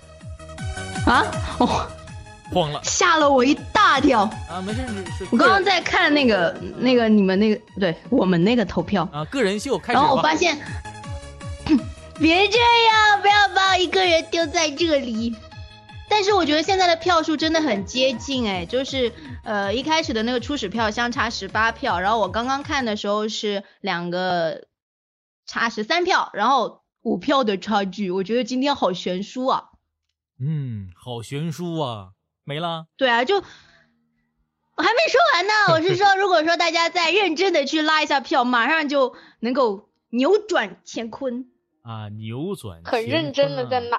[1.06, 1.26] 啊，
[1.60, 2.07] 哦。
[2.52, 4.62] 慌了，吓了我一大跳啊！
[4.62, 10.00] 没事，我刚刚在看那个那个你们那个对我们那个投票啊，个人秀开始。
[10.00, 10.58] 然后我发现，
[12.20, 15.36] 别这样，不要把我一个人丢在这里。
[16.10, 19.12] 但是我觉得现在的票数真的很接近哎，就是
[19.44, 24.68] 呃一开始的那个初始票相差十八票，然后我刚刚看的时候是两个
[25.46, 29.66] 差十三票，然后五票的差距，我觉得今天好悬殊啊。
[30.40, 32.12] 嗯，好悬殊啊。
[32.48, 33.42] 没了，对啊，就我
[34.82, 35.52] 还没说完呢。
[35.74, 41.46] 我是说，如果说大家再认真的去拉一下票，马上就能够扭转乾坤
[41.82, 42.08] 啊！
[42.08, 43.98] 扭转很认真的在拉，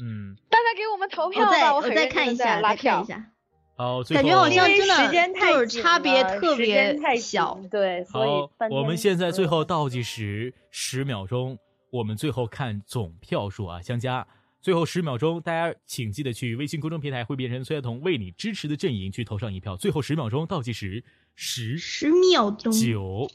[0.00, 1.74] 嗯，大家给我们投票吧！
[1.74, 3.32] 我再看一下，拉票一下。
[3.76, 11.58] 好，感觉好像真的时间太就是差别特别小，对，所以我们现在最后倒计时十秒钟，
[11.90, 14.28] 我们最后看总票数啊，相加。
[14.60, 19.76] 最后十秒钟，大家请记得去微信公众平台会变成崔亚彤为你支持的阵营去投上一票。
[19.76, 21.04] 最后十秒钟倒计时，
[21.36, 23.30] 十十秒钟，九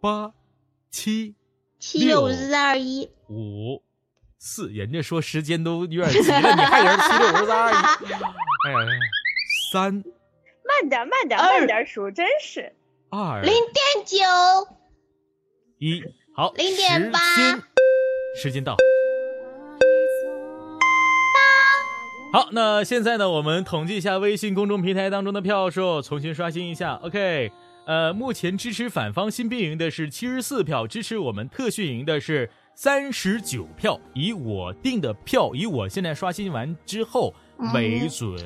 [0.00, 0.34] 八
[0.90, 1.34] 七
[1.78, 3.82] 七六四二一五
[4.38, 7.74] 四，人家说时间都有点急了，你还人七六五四二一，
[8.66, 8.78] 哎呀，
[9.72, 12.74] 三，慢点慢点慢点数，真是
[13.08, 14.18] 二零点九
[15.78, 16.02] 一，
[16.36, 17.18] 好零点八，
[18.36, 18.76] 时间到。
[22.32, 26.94] 好，那现在呢，我们统计一下微信公众平台当中的票数，重新刷新一下。
[27.02, 27.50] OK，
[27.86, 33.98] 呃，目前支持反方新兵营的是七十四票，支持我们特训营的是三十九票。
[34.14, 37.34] 以我定的票，以我现在刷新完之后
[37.74, 38.38] 为准，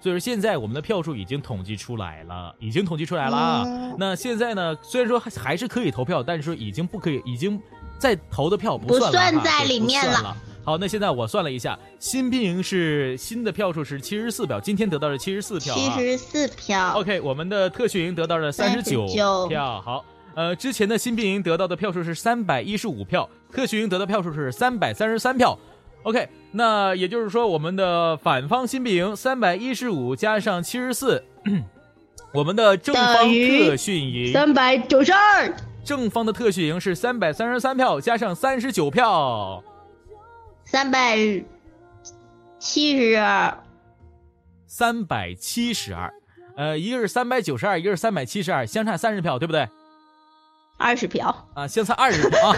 [0.00, 3.66] 所以说现在我们的票数已经统计出来了，已经统计出来了啊。
[3.98, 7.60] 那现在呢，虽然说还是可以投票，但是说已经不可以，已经
[7.98, 10.34] 在投的票不算在里面了。
[10.66, 16.90] 好，那现在我算了一下，新兵营是新的票数是七十四票，今天得到了七十四票，七十四票。
[16.96, 19.80] OK，我们的特训营得到了三十九票。
[19.80, 20.04] 好，
[20.34, 25.56] 呃，之前的新兵营得到的票数是三百一十五票，特训营得到票数是三百三十三票。
[26.02, 31.22] OK，那也就是说，我们的反方新兵营三百一十五加上七十四，
[32.34, 39.62] 我们的正方特训营三百九十二，正方的特训营是三百三十三票加上三十九票。
[40.66, 41.16] 三百
[42.58, 43.56] 七十二，
[44.66, 46.12] 三百七十二，
[46.56, 49.68] 呃，一个是三百九十二，一个是三百七十二，相差三十票，对不对？
[50.76, 52.56] 二十票啊，相差二十票啊！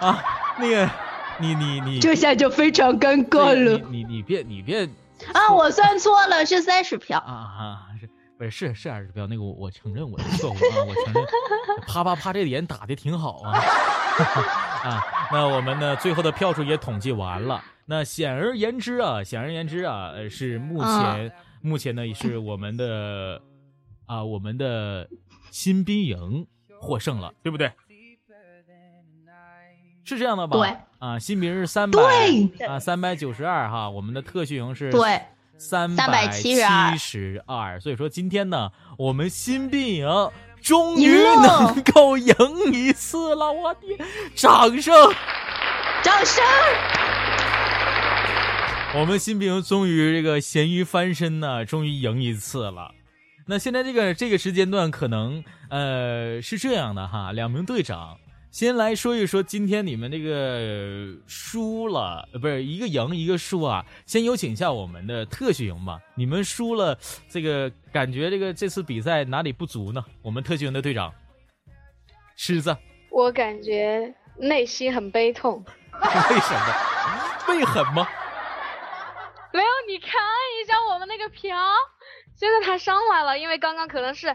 [0.00, 0.24] 啊，
[0.58, 0.90] 那个，
[1.38, 3.78] 你你你，这下就非常尴尬了。
[3.90, 4.88] 你你别你别
[5.34, 7.86] 啊，我算错了，是三十票啊啊！
[8.00, 11.26] 是不是是是二十票，那个我我承认我的错误啊，我承认，
[11.86, 13.60] 啪啪啪，这脸打的挺好啊
[14.88, 15.04] 啊！
[15.30, 17.62] 那我们呢，最后的票数也统计完了。
[17.86, 23.40] 那显而言之啊，显而言之啊，是目前目前呢也是我们的
[24.06, 25.08] 啊我们的
[25.50, 26.46] 新兵营
[26.80, 27.70] 获胜了，对不对？
[30.04, 30.56] 是这样的吧？
[30.56, 32.00] 对啊，新兵是三百
[32.66, 35.20] 啊三百九十二哈，我们的特训营是对。
[35.60, 36.54] 三百七
[36.96, 40.06] 十二，所以说今天呢，我们新兵营
[40.62, 42.34] 终于能够赢
[42.72, 43.80] 一次了，我的！
[44.34, 44.94] 掌声，
[46.02, 46.44] 掌声！
[48.94, 52.92] 我们新兵终于这个咸鱼翻身呢，终于赢一次了。
[53.46, 58.18] 那现在这个这个时间段可能呃是这样的哈，两名队长。
[58.50, 63.84] 先来说一说今天你们这个输了，呃，不是一个赢一个输啊。
[64.06, 66.00] 先有请一下我们的特训营吧。
[66.14, 66.98] 你们输了，
[67.28, 70.02] 这个感觉这个这次比赛哪里不足呢？
[70.22, 71.12] 我们特训营的队长，
[72.36, 72.74] 狮子，
[73.10, 75.62] 我感觉内心很悲痛。
[76.00, 76.74] 为什么？
[77.48, 78.08] 为什么？
[79.52, 80.12] 没有，你看
[80.62, 81.54] 一下我们那个票，
[82.34, 84.34] 现在他上来了，因为刚刚可能是。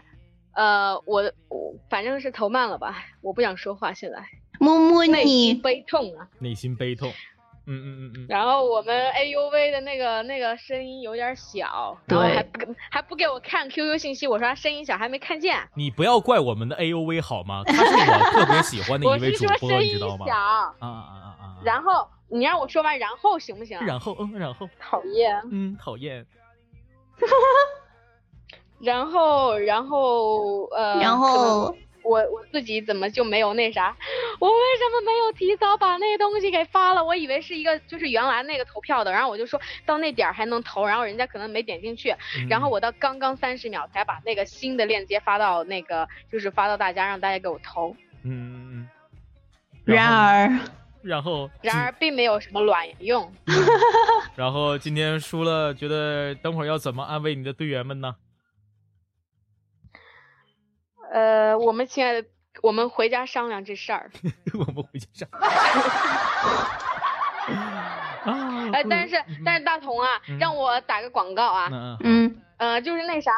[0.54, 4.18] 呃，我我反正是投慢了吧，我不想说话，现在
[4.60, 7.10] 摸摸你，悲痛啊，内心悲痛，
[7.66, 8.26] 嗯嗯嗯嗯。
[8.28, 15.58] 然后我们 A U V 的那个那个声音有点小，然后，还不还不给我看 Q Q 信息，我说他声音小，还没看见。
[15.74, 17.62] 你不要怪我们的 A U V 好吗？
[17.66, 20.26] 他是我特别喜欢的 一位主播，你知道吗？
[20.30, 20.38] 啊
[20.78, 21.56] 啊啊啊！
[21.64, 23.78] 然后你让我说完，然后行不行？
[23.84, 26.24] 然后嗯，然后讨厌，嗯，讨厌。
[28.84, 33.96] 然后，然后，呃，然后我我自己怎么就没有那啥？
[34.38, 37.02] 我为什么没有提早把那东西给发了？
[37.02, 42.14] 我以为是一个就是原来那个投票的，然后我就说到那点儿还能投，然后人家可能没点进去，
[42.48, 47.96] 然后我到刚刚三十秒才把那个新的链接发到那个就是发到大家让大家给我投。
[48.22, 48.88] 嗯嗯。
[49.84, 50.50] 然而，
[51.02, 53.30] 然后，然而并没有什么卵用。
[54.34, 58.14] 然后今天输了，觉得等会儿要怎么安慰你的队员们呢？
[61.14, 62.26] 呃，我们亲爱的，
[62.60, 64.10] 我们回家商量这事儿。
[64.58, 65.52] 我们回家商量。
[68.74, 70.08] 哎，但是但是大同啊，
[70.40, 71.68] 让我打个广告啊。
[71.70, 72.36] 嗯嗯。
[72.56, 73.30] 呃，就是那啥，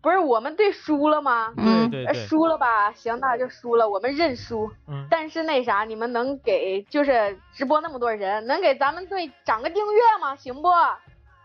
[0.00, 1.52] 不是我们队输了吗？
[1.58, 2.14] 嗯对对。
[2.14, 4.70] 输了吧，行，那就输了，我们认输。
[4.86, 5.06] 嗯。
[5.10, 10.34] 但是那啥，你们能给就是直播那么多人，能给咱们队涨个订阅吗？
[10.34, 10.70] 行不？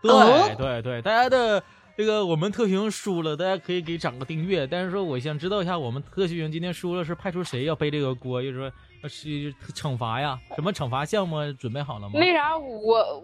[0.00, 1.62] 对对对，大家的。
[1.96, 4.66] 这个我们特训营输了，大家可以给涨个订阅。
[4.66, 8.42] 但是说，我想知道一下，我们特训营今天输了，是派出谁要背这个锅？
[8.42, 8.72] 就是说，
[9.08, 10.36] 是惩罚呀？
[10.56, 12.14] 什么惩罚项目准备好了吗？
[12.14, 13.22] 为啥，我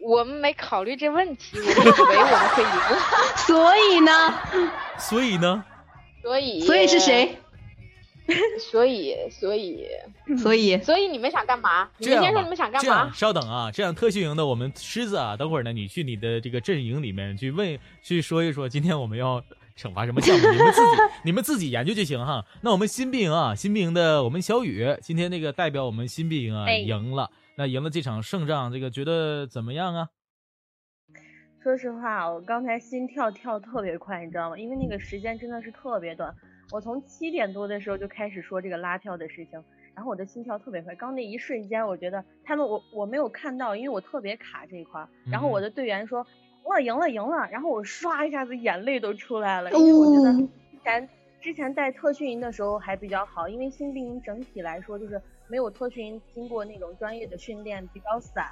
[0.00, 2.70] 我们没考虑这问题，我以为我们会赢。
[3.44, 4.34] 所以呢？
[4.98, 5.64] 所以呢？
[6.22, 7.36] 所以所以是谁？
[8.70, 9.86] 所以，所以，
[10.38, 11.88] 所以，所以你们想干嘛？
[11.98, 13.10] 你们先说你们想干嘛？
[13.12, 19.40] 稍等啊，这样特训营的我们狮子啊，等会儿呢，你去你的这个阵营里面去问，去说一说，今天我们要
[19.76, 20.50] 惩罚什么项目？
[20.52, 22.44] 你们自己， 你们自己研究就行哈。
[22.62, 30.08] 那我们新兵营啊，新兵营的我们小雨，今天那个代表我们新兵营啊，赢了，那赢了这场胜仗，这个觉得怎么样啊？
[31.62, 34.58] 说实话，我刚才心跳跳特别快，你知道吗？
[34.58, 36.34] 因为那个时间真的是特别短。
[36.72, 39.62] 我从七点多的时候就开始说这个拉票的事情，
[39.94, 40.94] 然后我的心跳特别快。
[40.96, 45.06] 刚那一瞬间，我觉得他们我我没有看到，因为我特别卡这一块。
[45.30, 46.26] 然后我的队员说，
[46.64, 47.48] 哇，赢了赢了！
[47.50, 50.32] 然后我唰一下子眼泪都出来了，因为我觉得
[50.72, 51.08] 之前
[51.40, 58.44] 之前带特训营的时候还比较好，因为新兵营整体来说就是没有特训营经过那种专业的训练，比较散，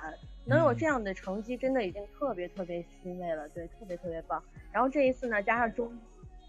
[0.47, 4.41] 能有这样的成绩真的已经特别特别欣慰了，对，特别特别棒。
[4.71, 5.93] 然后这一次呢，加上中。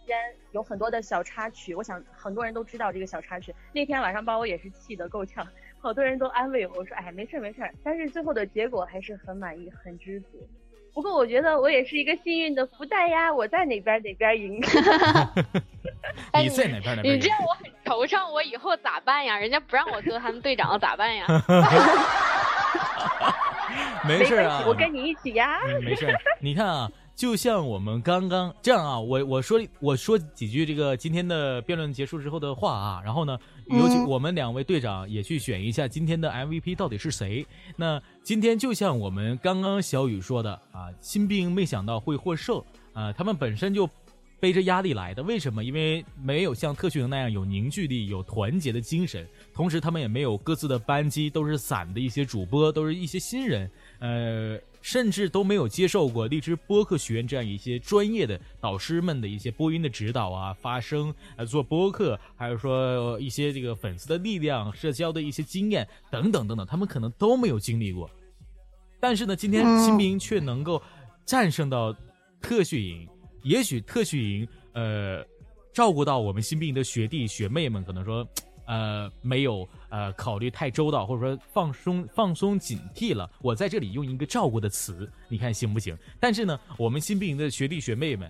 [0.05, 0.17] 间
[0.51, 3.53] 有很多的小插曲，我想很多人都知道这个小插曲。
[3.73, 5.45] 那天晚上把我也是气得够呛，
[5.79, 7.69] 好多人都安慰我，我说哎没事没事。
[7.83, 10.47] 但是最后的结果还是很满意，很知足。
[10.93, 14.61] 不过我觉得我也是一个幸运的福袋呀，我在哪边哪边赢。
[16.41, 17.15] 你在哪边哪边？
[17.15, 19.37] 你这样我很惆怅，我以后咋办呀？
[19.37, 21.25] 人家不让我做他们队长了，咋办呀？
[24.07, 25.59] 没事啊，我跟你一起呀。
[25.81, 26.07] 没事，
[26.39, 26.89] 你看啊。
[27.15, 37.47] 就像我们刚刚这样啊，我我说我说几句这个今天的辩论结束之后的话啊，然后呢，有请我们两位队长也去选一下今天的 MVP 到底是谁。
[37.77, 42.61] 那今天就像我们刚刚小雨说的啊，新兵没想到会获胜
[42.91, 43.89] 啊，他们本身就
[44.37, 45.63] 背着压力来的，为什么？
[45.63, 54.59] 因为没有像特训营那样有凝聚力、有团结的精神，同时他们也没有各自的班级，都是散的一些主播，都是一些新人，呃。
[54.85, 68.07] 甚至都没有接受过荔枝播客学院这样一些专业的导师们的一些播音的指导啊，发声啊，做播客，还有说一些这个粉丝的力量、社交的一些经验等等等等，他们可能都没有经历过。
[68.99, 70.79] 但是呢，今天新兵却能够
[71.25, 71.91] 战胜到
[72.39, 73.09] 特训营，
[73.41, 75.25] 也许特训营呃
[75.73, 78.23] 照顾到我们新兵营的学弟学妹们，可能说。
[78.67, 83.31] 呃，没有呃考虑太周到，或者说放松放松警惕了。
[83.41, 85.97] 我在这里用一个照顾的词，你看行不行？
[86.19, 88.29] 但是呢，我们新兵营的学弟学妹们，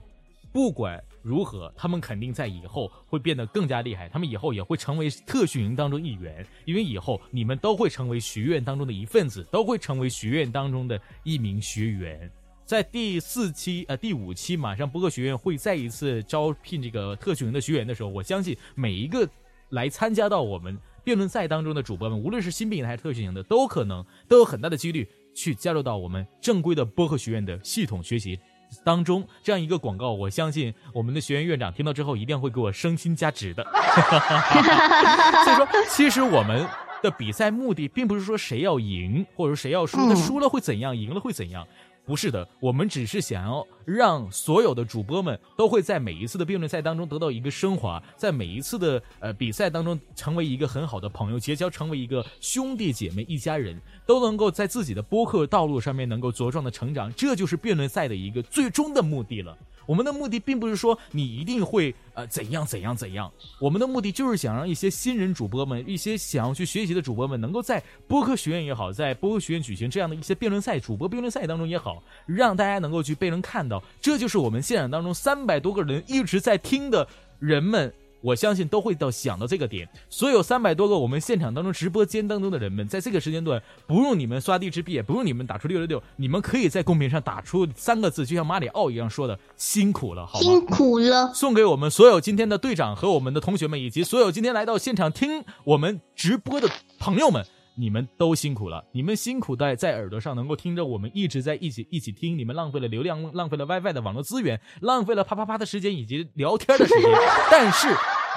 [0.53, 4.07] 不管如何，他们肯定在以后会变得更加厉害。
[4.07, 12.31] 他们以后也会成为特训营当中一员，因为以后你们都会成为学院当中的一份子，都会成为学院当中的一名学员。
[12.63, 19.27] 在第四期呃第五期，马上播客学院会再一次招聘这个特训营的学员的时候，我相信每一个。
[19.69, 28.39] 来参加到我们辩论赛当中的主播们，无论是新兵营还是特训营的，都可能都有很大的几率去加入到我们正规的播客学院的系统学习
[28.83, 29.25] 当中。
[29.43, 33.63] 这样一个广告，我相信我们的学院院长听到之后一定会给我升薪加职的。
[35.45, 36.67] 所以说，其实我们
[37.03, 41.67] 的比赛目的并不是说谁要赢，或者说谁要输，他输了会怎样，赢了会怎样。
[42.05, 59.57] 不是的，我们只是想要让所有的主播们都会在每一次的辩论赛当中得到一个升华，在每一次的呃比赛当中成为一个很好的朋友，结交成为一个兄弟姐妹一家人，都能够在自己的播客道路上面能够茁壮的成长，这就是辩论赛的一个最终的目的了。
[59.85, 77.07] 我们的目的并不是说你一定会呃怎样怎样怎样，我们的目的就是想让一些新人主播们，一些想要去学习的主播们，能够在播客学院也好，在播客学院举行这样的一些辩论赛、主播辩论赛当中也好，让大家能够去被人看到，这就是我们现场当中三百多个人一直在听的
[77.39, 77.93] 人们。
[78.21, 90.43] 我相信都会到想到这个点，所有三百多个我们现场当中直播间当中的人们，在这个时间段，不用你们刷地支币，不用你们打出六六六，你们可以在公屏上打出三个字，就像马里奥一样说的，辛苦了，好吗？
[90.43, 96.67] 辛苦了，送给我们所有今天的队长和我们的同学们，以及所有今天来到现场听我们直播的
[96.99, 97.45] 朋友们。
[97.77, 107.11] 你们都辛苦了，你们辛苦在在耳朵上能够听着我们一直在一起一起听，你们浪费了流量，浪费了 WiFi 的网络资源，浪费了啪啪啪的时间以及聊天的时间，
[107.51, 107.87] 但是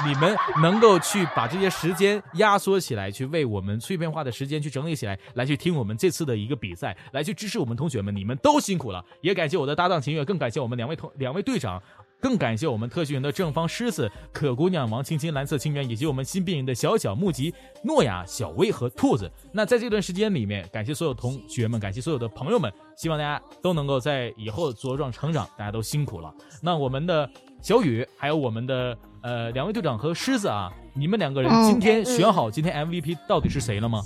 [0.06, 11.80] 你们能够去把这些时间压缩起来，去为我们碎片化的时间去整理起来，来去听我们这次的一个比赛，来去支持我们同学们，你们都辛苦了，也感谢我的搭档秦月，更感谢我们两位同两位队长。
[12.20, 17.54] 更感谢我们特训营的正方狮子、可姑娘王青青、蓝色清源，以及我们新兵营的小小木吉、
[17.84, 19.30] 诺亚、小薇和兔子。
[19.52, 26.34] 那在这段时间里面，感谢所有同学们，感谢所有的朋友们，希望大家都能够在以后茁壮成长，大家都辛苦了。
[26.60, 27.30] 那我们的
[27.62, 34.02] 小雨，还有我们的呃两位队长和狮子啊，你们两个人今天选好今天 MVP 到底是谁了吗？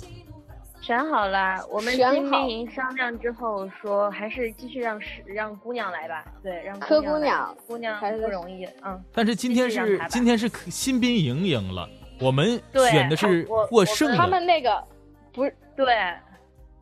[0.83, 6.25] 选好了，我们新兵营商量之后说，还是继续让是让姑娘来吧。
[6.43, 8.65] 对，让柯姑娘，姑娘还是不容易。
[8.83, 9.01] 嗯。
[9.13, 11.87] 但是今天是今天是新兵营赢了，
[12.19, 12.61] 我们
[12.91, 14.17] 选的是获胜的。
[14.17, 14.83] 他们那个
[15.31, 15.95] 不是对，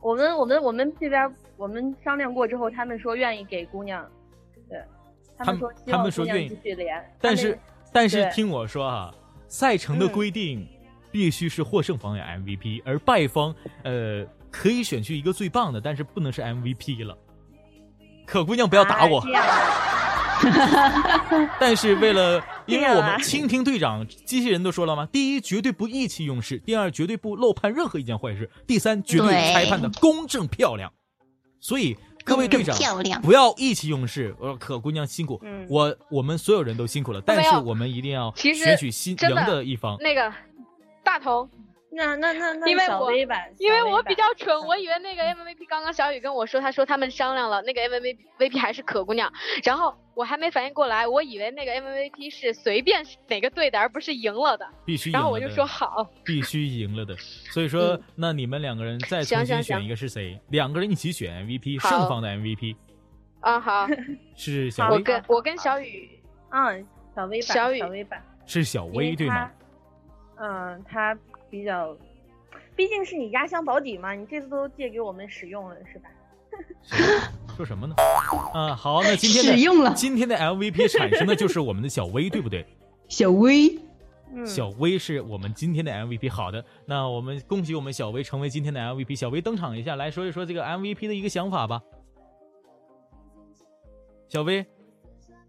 [0.01, 4.03] 我们我们我们这边我们商量过之后，他们说愿意给姑娘。
[4.67, 4.81] 对，
[5.37, 7.05] 他们说他们说愿意继续连。
[7.21, 7.59] 但是
[7.93, 9.13] 但是听我说啊，
[9.47, 10.67] 赛程的规定。
[11.11, 17.17] 必须是获胜方有 MVP，而败方，呃，可以选去一个最棒的，但是不能是 MVP 了。
[18.25, 19.23] 可姑娘不要打我。
[21.59, 25.07] 但是为了， 因为我们倾听队长机器人都说了吗？
[25.11, 30.91] 第一，绝对不意气用事；第二，绝对不漏判任何一件坏事；第三，绝对裁判的公正漂亮。
[31.59, 32.75] 所以各位队长
[33.21, 34.35] 不要意气用事。
[34.39, 35.39] 我说可姑娘辛苦，
[35.69, 39.95] 我我们所有人都辛苦了，但是我们一定要选取新赢的一方。
[39.99, 40.33] 那个。
[41.03, 41.49] 大头，
[41.91, 43.11] 那那那那因为我
[43.57, 49.31] 因为我比较蠢，我以为那个 MVP 刚刚小雨跟我说，他说他们商量了，那个 MVP 还是可姑娘，
[49.63, 57.15] 然后我还没反应过来，我以为那个 MVP 是随便哪个队的，而不是赢了的，必须赢，然后我就说好，必须赢了的，
[57.51, 60.39] 所以说那你们两个人再重新选一个是谁？
[60.49, 62.75] 两个人一起选 MVP，胜方的 MVP。
[63.41, 63.87] 啊好，
[64.37, 66.09] 是小薇，我跟我跟小雨，
[66.51, 69.51] 嗯，小薇小雨小薇版是小薇对吗？
[70.41, 71.15] 嗯，他
[71.49, 71.95] 比较，
[72.75, 76.09] 毕竟是你压箱保底嘛，你这次都借给我们使用了，是吧？
[77.55, 77.95] 说什么呢？
[78.53, 82.65] 啊，好，那今天的 使用了，今天的 MVP 产生的就是我们的小薇，对不对？
[83.07, 83.77] 小薇，
[84.45, 86.31] 小薇是我们今天的 MVP。
[86.31, 89.15] 好的，那我们恭喜我们小薇成为今天的 MVP。
[89.15, 91.81] 小薇登场一下，来说一说这个 MVP 的一个想法吧。
[94.27, 94.65] 小薇。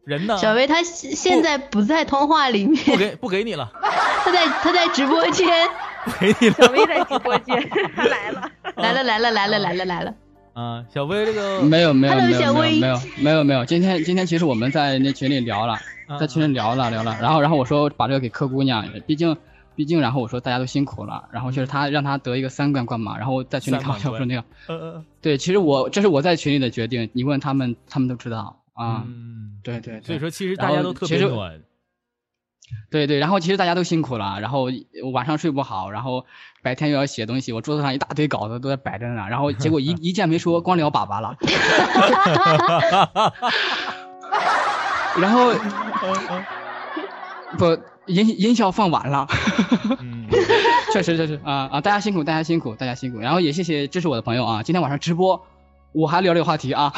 [0.04, 0.36] 人呢？
[0.36, 3.72] 小薇她现在不在通话里面，不给不给你了。
[4.24, 5.48] 她在他在直播间。
[6.56, 10.14] 小薇在直播间， 他来了，来了来了来了来了来了。
[10.52, 15.78] 啊，小薇这个没有没有没有没有没有没有没有，今天今天其实我们在那群里聊了，
[16.18, 19.36] 在群里聊了聊了，然后然后我说把这个给柯姑娘，毕竟
[19.76, 29.04] 毕竟然后我说大家都辛苦了，然后就是他让他得一个三冠冠嘛，然后在群里开玩笑说那个，呃对，其实我这是我在群里的决定，你问他们他们都知道啊，
[29.62, 31.60] 对对，所以说其实大家都特别暖。
[32.90, 34.68] 对对，然后其实大家都辛苦了，然后
[35.12, 36.26] 晚上睡不好，然后
[36.62, 41.36] 白天又要写东西，我桌子上一大堆稿子都在摆着呢，然后结果一 一件没说，光聊粑粑了。
[45.20, 45.52] 然后
[47.58, 49.26] 不音音效放晚了，
[50.92, 55.46] 确实确实啊啊，大家辛苦，大家辛苦，大家辛苦，然后也谢谢支持我的朋友啊，今天晚上直播
[55.92, 56.92] 我还聊这个话题啊，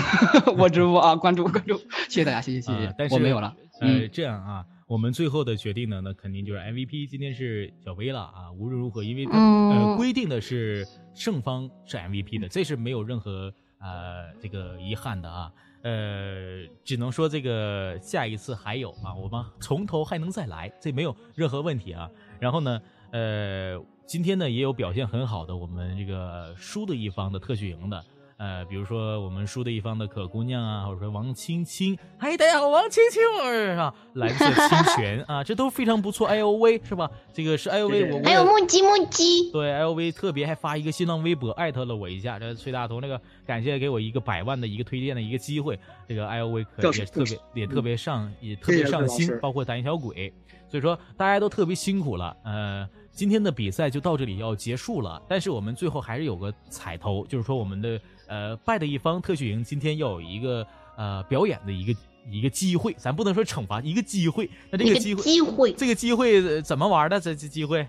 [0.56, 1.76] 我直播啊，关注关注，
[2.09, 4.64] 谢谢大家，谢谢谢谢，我没有了，呃，这样啊。
[4.94, 7.08] 我们最后的决定呢，那肯定就是 MVP。
[7.08, 15.52] 今天是小薇了啊，无论如何，因为呃规定的是胜方是 MVP 的，这是没有任何呃这个遗憾的啊。
[15.82, 22.08] 呃，只能说这个下一次还有啊，我们从头还能再来，这没有任何问题啊。
[22.38, 22.80] 然后呢，
[23.10, 28.04] 呃，今天呢也有表现很好的我们这个输的一方的特训营的。
[28.36, 33.94] 呃，比如说我们输的一方的可姑娘啊，或者说王青青，哎，大家好，王青青是吧？
[34.15, 36.27] 蓝色清泉啊，这都非常不错。
[36.27, 37.11] I O V 是吧？
[37.32, 45.78] 这个是 I O V，我还有木鸡木鸡，对 I O V 特别还发一个新浪微博艾特了我一下，这崔大头那个感谢给我一个百万的一个推荐的一个机会，
[46.09, 50.32] 这个 I O V 可也特别也特别上也特别上心，包括胆小鬼，
[50.69, 52.89] 所以说大家都特别辛苦了，呃。
[53.15, 57.97] 今天的比赛就到这里要结束了，但是我们最后还是有个彩头，就是说我们的
[58.28, 61.98] 呃败的一方特训营今天要有一个呃表演的一个
[62.30, 64.48] 一个机会，咱不能说惩罚，一个机会。
[64.70, 67.20] 那这个机会，机会，这个机会怎么玩的？
[67.20, 67.86] 这这机会？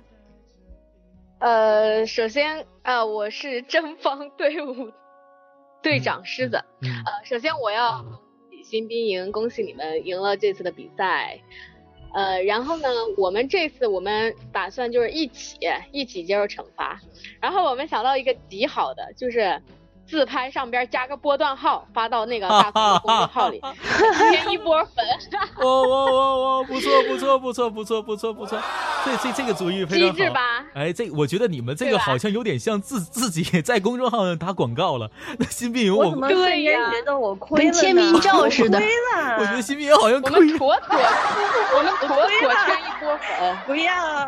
[1.40, 4.92] 呃，首先啊，我是正方队伍
[5.82, 6.58] 队长狮子。
[6.82, 8.04] 呃，首先我要
[8.64, 11.40] 新兵营，恭喜你们赢了这次的比赛。
[12.14, 12.88] 呃，然后呢，
[13.18, 15.58] 我们这次我们打算就是一起
[15.92, 17.00] 一起接受惩罚，
[17.42, 19.62] 然后我们想到一个极好的，就是
[20.08, 23.62] 自拍上边加个波段号发到那个大头的公众号里，
[24.32, 25.04] 添一波粉。
[25.58, 26.16] 哦哦哦
[26.46, 28.60] 哦，不错不错不错不错不错不错，
[29.04, 30.34] 这这这个主意非常好。
[30.34, 30.66] 吧？
[30.76, 35.10] 哎，这我觉得你们这个好像有点像自自己在公众号上打广告了。
[35.40, 38.80] 那新兵营我对呀，觉得我亏了，跟签名照似的。
[39.40, 40.58] 我觉得新兵营好像亏。
[40.58, 40.98] 妥妥，
[41.78, 44.28] 我们妥妥添一波粉，不要。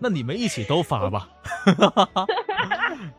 [0.00, 1.28] 那你们一起都发吧。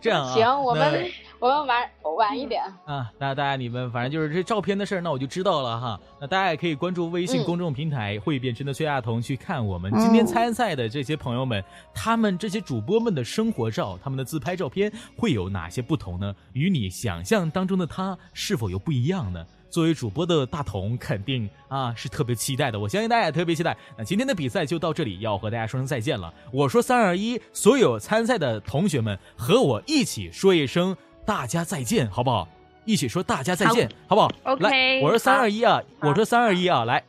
[0.02, 0.34] 这样啊。
[0.34, 1.12] 行，我们。
[1.44, 6.00] 我们晚晚一点啊，那大家你们反正就是这照片的事儿，那我就知道了哈。
[6.22, 11.62] 那大家也可以关注微信公众平台“会变身的崔亚彤”去看我们今天参赛的这些朋友们，
[11.94, 16.34] 他们这些主播们的生活照，他们的自拍照片会有哪些不同呢？
[16.54, 19.46] 与你想象当中的他是否有不一样呢？
[19.70, 23.76] 作为主播的大同肯定啊是特别期待的，我相信大家也特别期待。
[23.98, 26.34] 那今天的比赛就到这里，要和大家说声再见了。
[26.54, 30.96] 我说三二一，所有参赛的同学们和我一起说一声。
[31.26, 32.48] 大家再见，好不好？
[32.86, 34.16] 一起说大家再见，好。
[34.16, 34.64] 不好？OK。
[34.64, 37.02] 来，我说三二一啊，我说三二一啊，来，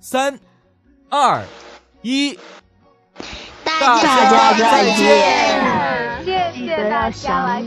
[0.00, 0.38] 三
[1.10, 1.42] 二
[2.00, 2.38] 一，
[3.62, 7.60] 大家再见，谢谢大家，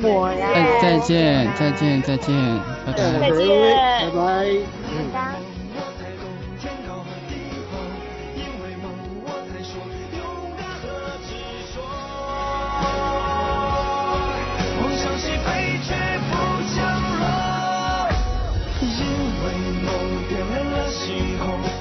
[0.82, 3.45] 再见，再见，再见，拜拜，再见，
[4.10, 4.18] 拜
[5.14, 5.51] 拜，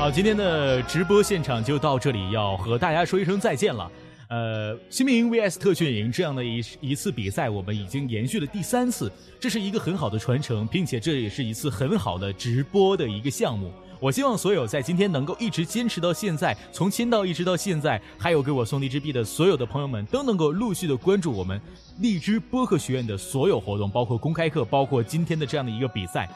[0.00, 3.92] 好，今天的直播现场就到这里，要和大家说一声再见了。
[4.30, 13.70] 呃，新民营 VS 特训营这样的一一次比赛，我们已经延续了第三次，这是一个很好的传承，并且这也是一次很好的直播的一个项目。
[14.00, 21.60] 我希望所有在今天能够一直坚持到现在，从签到一直到现在，还有给我送荔枝币的所有的朋友们，都能够陆续的关注我们
[21.98, 26.26] 荔枝播客学院的所有活动，包括公开课，包括今天的这样的一个比赛。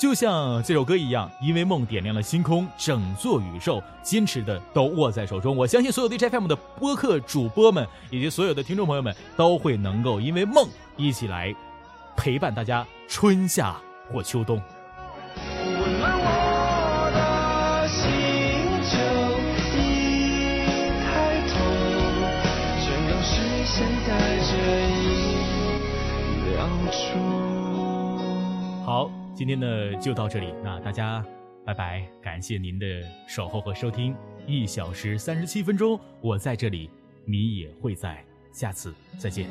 [0.00, 5.54] 就像这首歌一样，因为梦点亮了星空，整座宇宙，坚持的都握在手中。
[5.54, 10.66] 我相信所有 DJFM 的播客主播们以及所有的听众朋友们都会能够因为梦
[10.96, 11.54] 一起来
[12.16, 13.76] 陪伴大家春夏
[14.10, 14.58] 或秋冬。
[28.86, 29.19] 好。
[29.40, 31.24] 今天呢就到这里，那大家
[31.64, 34.14] 拜拜，感谢您的守候和收听，
[34.46, 36.90] 一小时三十七分钟，我在这里，
[37.24, 38.22] 你也会在，
[38.52, 39.48] 下次再见。